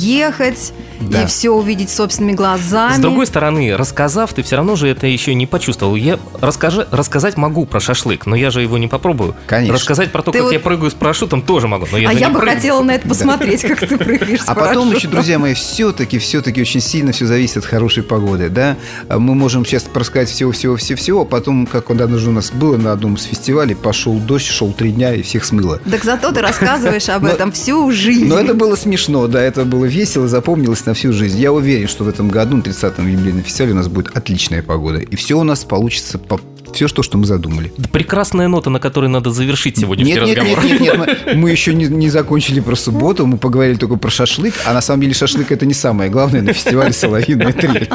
да. 1.00 1.22
и 1.22 1.26
все 1.26 1.50
увидеть 1.50 1.90
собственными 1.90 2.34
глазами. 2.34 2.94
С 2.94 2.98
другой 2.98 3.26
стороны, 3.26 3.76
рассказав, 3.76 4.32
ты 4.32 4.42
все 4.42 4.56
равно 4.56 4.76
же 4.76 4.88
это 4.88 5.06
еще 5.06 5.34
не 5.34 5.46
почувствовал. 5.46 5.96
Я 5.96 6.18
расскажи, 6.40 6.86
рассказать 6.90 7.36
могу 7.36 7.66
про 7.66 7.80
шашлык, 7.80 8.26
но 8.26 8.36
я 8.36 8.50
же 8.50 8.62
его 8.62 8.78
не 8.78 8.88
попробую. 8.88 9.34
Конечно. 9.46 9.74
Рассказать 9.74 10.12
про 10.12 10.22
то, 10.22 10.32
ты 10.32 10.38
как 10.38 10.44
вот... 10.46 10.52
я 10.52 10.60
прыгаю 10.60 10.90
с 10.90 10.94
парашютом, 10.94 11.42
тоже 11.42 11.68
могу. 11.68 11.86
Но 11.90 11.98
я 11.98 12.10
а 12.10 12.12
я 12.12 12.28
бы 12.28 12.38
прыгаю. 12.38 12.56
хотела 12.56 12.82
на 12.82 12.92
это 12.92 13.08
посмотреть, 13.08 13.62
как 13.62 13.80
ты 13.80 13.96
прыгаешь 13.96 14.40
А 14.46 14.54
потом 14.54 14.92
еще, 14.94 15.08
друзья 15.08 15.38
мои, 15.38 15.54
все-таки, 15.54 16.18
все-таки 16.18 16.60
очень 16.60 16.80
сильно 16.80 17.12
все 17.12 17.26
зависит 17.26 17.58
от 17.58 17.64
хорошей 17.64 18.02
погоды, 18.02 18.48
да. 18.48 18.76
Мы 19.08 19.34
можем 19.34 19.64
сейчас 19.64 19.86
рассказать 19.92 20.30
всего-всего-всего, 20.30 21.22
а 21.22 21.24
потом, 21.24 21.66
как 21.66 21.90
однажды 21.90 22.30
у 22.30 22.32
нас 22.32 22.50
было 22.50 22.76
на 22.76 22.92
одном 22.92 23.14
из 23.14 23.24
фестивалей, 23.24 23.74
пошел 23.74 24.14
дождь, 24.18 24.46
шел 24.46 24.72
три 24.72 24.92
дня 24.92 25.14
и 25.14 25.22
всех 25.22 25.44
смыло. 25.44 25.80
Так 25.90 26.04
зато 26.04 26.32
ты 26.32 26.40
рассказываешь 26.40 27.08
об 27.08 27.24
этом 27.24 27.52
всю 27.52 27.90
жизнь. 27.90 28.26
Но 28.26 28.38
это 28.38 28.54
было 28.54 28.76
смешно, 28.76 29.26
да, 29.26 29.42
это 29.42 29.64
было 29.64 29.86
весело, 29.90 30.28
запомнилось 30.28 30.86
на 30.86 30.94
всю 30.94 31.12
жизнь. 31.12 31.38
Я 31.38 31.52
уверен, 31.52 31.88
что 31.88 32.04
в 32.04 32.08
этом 32.08 32.28
году, 32.28 32.56
на 32.56 32.62
30-м 32.62 33.06
юбилейном 33.06 33.42
фестивале, 33.42 33.74
у 33.74 33.76
нас 33.76 33.88
будет 33.88 34.16
отличная 34.16 34.62
погода. 34.62 34.98
И 34.98 35.16
все 35.16 35.38
у 35.38 35.44
нас 35.44 35.64
получится 35.64 36.18
по 36.18 36.40
все 36.72 36.88
то, 36.88 37.02
что 37.02 37.18
мы 37.18 37.26
задумали. 37.26 37.72
Прекрасная 37.92 38.48
нота, 38.48 38.70
на 38.70 38.78
которой 38.78 39.08
надо 39.08 39.30
завершить 39.30 39.78
сегодняшний 39.78 40.14
нет, 40.14 40.22
разговор. 40.22 40.64
Нет, 40.64 40.80
нет, 40.80 40.80
нет, 40.80 41.08
нет. 41.08 41.26
Мы, 41.26 41.34
мы 41.34 41.50
еще 41.50 41.74
не, 41.74 41.86
не 41.86 42.08
закончили 42.08 42.60
про 42.60 42.76
субботу, 42.76 43.26
мы 43.26 43.38
поговорили 43.38 43.76
только 43.76 43.96
про 43.96 44.10
шашлык, 44.10 44.54
а 44.64 44.72
на 44.72 44.80
самом 44.80 45.02
деле 45.02 45.14
шашлык 45.14 45.50
это 45.52 45.66
не 45.66 45.74
самое 45.74 46.10
главное 46.10 46.42
на 46.42 46.52
фестивале 46.52 46.92
«Соловьиная 46.92 47.52
трель». 47.52 47.88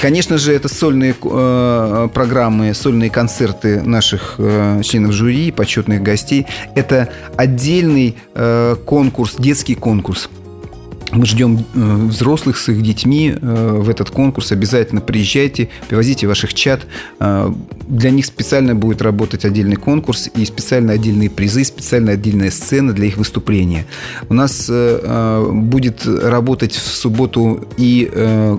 Конечно 0.00 0.36
же, 0.36 0.52
это 0.52 0.68
сольные 0.68 1.14
э, 1.22 2.08
программы, 2.12 2.74
сольные 2.74 3.08
концерты 3.08 3.80
наших 3.80 4.34
э, 4.38 4.82
членов 4.84 5.12
жюри, 5.12 5.50
почетных 5.50 6.02
гостей. 6.02 6.46
Это 6.74 7.08
отдельный 7.36 8.16
э, 8.34 8.76
конкурс, 8.84 9.36
детский 9.38 9.74
конкурс 9.74 10.28
мы 11.14 11.26
ждем 11.26 11.64
э, 11.74 11.96
взрослых 12.06 12.58
с 12.58 12.68
их 12.68 12.82
детьми 12.82 13.34
э, 13.40 13.78
в 13.80 13.88
этот 13.88 14.10
конкурс. 14.10 14.52
Обязательно 14.52 15.00
приезжайте, 15.00 15.68
привозите 15.88 16.26
ваших 16.26 16.54
чат. 16.54 16.86
Э, 17.20 17.52
для 17.88 18.10
них 18.10 18.26
специально 18.26 18.74
будет 18.74 19.02
работать 19.02 19.44
отдельный 19.44 19.76
конкурс 19.76 20.30
и 20.34 20.44
специально 20.44 20.92
отдельные 20.92 21.30
призы, 21.30 21.64
специально 21.64 22.12
отдельная 22.12 22.50
сцена 22.50 22.92
для 22.92 23.06
их 23.06 23.16
выступления. 23.16 23.86
У 24.28 24.34
нас 24.34 24.70
будет 24.70 26.06
работать 26.06 26.72
в 26.72 26.94
субботу 26.94 27.68
и 27.76 28.10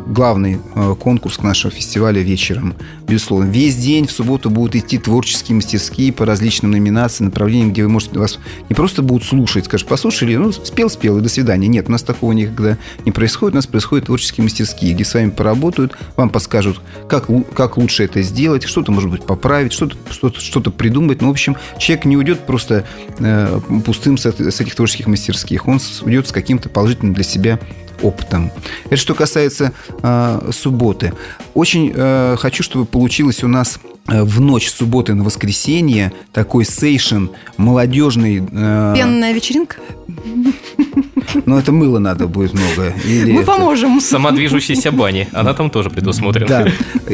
главный 0.07 0.59
конкурс 0.99 1.41
нашего 1.41 1.71
фестиваля 1.71 2.21
вечером. 2.21 2.75
Безусловно, 3.07 3.49
весь 3.49 3.75
день 3.75 4.07
в 4.07 4.11
субботу 4.11 4.49
будут 4.49 4.75
идти 4.75 4.97
творческие 4.97 5.55
мастерские 5.55 6.11
по 6.11 6.25
различным 6.25 6.71
номинациям, 6.71 7.27
направлениям, 7.27 7.71
где 7.71 7.83
вы 7.83 7.89
можете 7.89 8.17
вас 8.17 8.39
не 8.67 8.73
просто 8.73 9.03
будут 9.03 9.27
слушать, 9.27 9.65
скажешь, 9.65 9.85
послушали, 9.85 10.35
ну, 10.35 10.51
спел-спел 10.51 11.19
и 11.19 11.21
до 11.21 11.29
свидания. 11.29 11.67
Нет, 11.67 11.87
у 11.87 11.91
нас 11.91 12.01
такого 12.01 12.31
никогда 12.31 12.77
не 13.05 13.11
происходит. 13.11 13.53
У 13.53 13.57
нас 13.57 13.67
происходят 13.67 14.07
творческие 14.07 14.43
мастерские, 14.43 14.93
где 14.93 15.05
с 15.05 15.13
вами 15.13 15.29
поработают, 15.29 15.95
вам 16.15 16.29
подскажут, 16.29 16.81
как, 17.07 17.27
как 17.53 17.77
лучше 17.77 18.03
это 18.03 18.21
сделать, 18.23 18.63
что-то, 18.63 18.91
может 18.91 19.11
быть, 19.11 19.23
поправить, 19.23 19.73
что-то 19.73 19.95
что 20.09 20.31
что 20.31 20.61
придумать. 20.71 21.21
Ну, 21.21 21.27
в 21.27 21.31
общем, 21.31 21.57
человек 21.77 22.05
не 22.05 22.17
уйдет 22.17 22.39
просто 22.45 22.85
э, 23.19 23.59
пустым 23.85 24.17
с, 24.17 24.25
с 24.25 24.61
этих 24.61 24.75
творческих 24.75 25.07
мастерских. 25.07 25.67
Он 25.67 25.79
уйдет 26.01 26.27
с 26.27 26.31
каким-то 26.31 26.69
положительным 26.69 27.13
для 27.13 27.23
себя 27.23 27.59
опытом. 28.01 28.51
Это 28.85 28.97
что 28.97 29.13
касается 29.15 29.73
э, 30.01 30.49
субботы. 30.51 31.13
Очень 31.53 31.91
э, 31.95 32.35
хочу, 32.37 32.63
чтобы 32.63 32.85
получилось 32.85 33.43
у 33.43 33.47
нас 33.47 33.79
э, 34.07 34.23
в 34.23 34.41
ночь 34.41 34.69
субботы 34.69 35.13
на 35.13 35.23
воскресенье 35.23 36.11
такой 36.31 36.65
сейшен 36.65 37.31
молодежный. 37.57 38.43
Э, 38.51 38.93
Пенная 38.95 39.33
вечеринка? 39.33 39.77
Но 41.45 41.59
это 41.59 41.71
мыло 41.71 41.99
надо 41.99 42.27
будет 42.27 42.53
много. 42.53 42.93
Или 43.05 43.31
Мы 43.31 43.41
это... 43.41 43.51
поможем. 43.51 43.99
Самодвижущейся 44.01 44.91
бани. 44.91 45.27
Она 45.33 45.53
там 45.53 45.69
тоже 45.69 45.89
предусмотрена. 45.89 46.47
Да. 46.47 46.67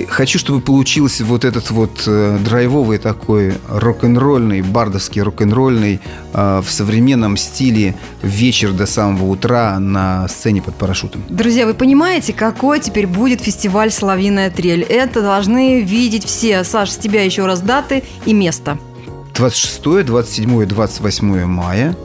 Хочу, 0.10 0.40
чтобы 0.40 0.62
получился 0.62 1.26
вот 1.26 1.46
этот 1.46 1.72
вот 1.72 2.04
э, 2.08 2.38
драйвовый 2.44 2.98
такой 2.98 3.54
рок-н-ролльный, 3.70 4.62
бардовский 4.62 5.22
рок-н-ролльный 5.22 6.00
э, 6.34 6.62
в 6.66 6.72
современном 6.72 7.38
стиле 7.38 7.96
вечер 8.22 8.72
до 8.74 8.86
самого 8.86 9.26
утра 9.26 9.80
на 9.80 10.28
сцене 10.28 10.62
под 10.62 10.76
парашютом. 10.76 11.24
Друзья, 11.30 11.66
вы 11.66 11.74
понимаете, 11.74 12.34
какой 12.34 12.80
теперь 12.80 13.08
будет 13.08 13.42
фестиваль 13.42 13.92
«Соловьиная 13.92 14.50
трель»? 14.50 14.84
Это 14.84 15.22
должны 15.22 15.82
видеть 15.82 16.26
все. 16.26 16.64
Саш, 16.64 16.92
с 16.92 16.98
тебя 16.98 17.24
еще 17.24 17.46
раз 17.46 17.62
даты 17.62 18.04
и 18.26 18.34
место. 18.34 18.78
26, 19.36 20.06
27, 20.06 20.66
28 20.66 21.46
мая. 21.46 21.96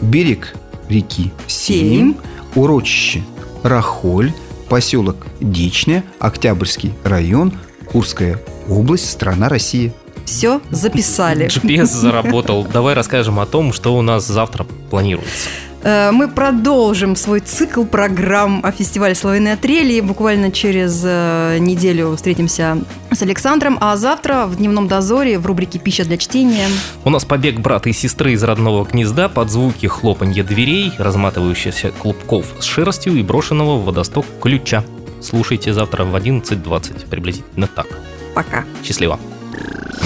Берег 0.00 0.54
реки 0.92 1.32
Сейм, 1.46 2.16
урочище 2.54 3.22
Рахоль, 3.62 4.32
поселок 4.68 5.26
Дичня, 5.40 6.04
Октябрьский 6.18 6.92
район, 7.04 7.52
Курская 7.86 8.40
область, 8.68 9.10
страна 9.10 9.48
Россия. 9.48 9.92
Все 10.24 10.60
записали. 10.70 11.46
GPS 11.46 11.86
заработал. 11.86 12.64
Давай 12.64 12.94
расскажем 12.94 13.40
о 13.40 13.46
том, 13.46 13.72
что 13.72 13.96
у 13.96 14.02
нас 14.02 14.26
завтра 14.26 14.66
планируется. 14.90 15.48
Э, 15.82 16.10
мы 16.12 16.28
продолжим 16.28 17.16
свой 17.16 17.40
цикл 17.40 17.84
программ 17.84 18.60
о 18.62 18.72
фестивале 18.72 19.14
«Славяные 19.14 19.56
трели». 19.56 20.00
Буквально 20.00 20.52
через 20.52 21.02
э, 21.04 21.58
неделю 21.58 22.14
встретимся 22.16 22.78
с 23.10 23.22
Александром. 23.22 23.78
А 23.80 23.96
завтра 23.96 24.46
в 24.46 24.56
«Дневном 24.56 24.88
дозоре» 24.88 25.38
в 25.38 25.46
рубрике 25.46 25.78
«Пища 25.78 26.04
для 26.04 26.16
чтения». 26.16 26.68
У 27.04 27.10
нас 27.10 27.24
побег 27.24 27.58
брата 27.58 27.88
и 27.88 27.92
сестры 27.92 28.32
из 28.32 28.42
родного 28.44 28.84
гнезда 28.84 29.28
под 29.28 29.50
звуки 29.50 29.86
хлопанья 29.86 30.44
дверей, 30.44 30.92
разматывающихся 30.98 31.90
клубков 31.90 32.46
с 32.60 32.64
шерстью 32.64 33.16
и 33.16 33.22
брошенного 33.22 33.78
в 33.78 33.84
водосток 33.84 34.24
ключа. 34.40 34.84
Слушайте 35.20 35.72
завтра 35.72 36.04
в 36.04 36.14
11.20, 36.14 37.08
приблизительно 37.08 37.66
так. 37.66 37.86
Пока. 38.34 38.64
Счастливо. 38.84 39.18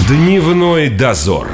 Дневной 0.07 0.89
дозор. 0.89 1.47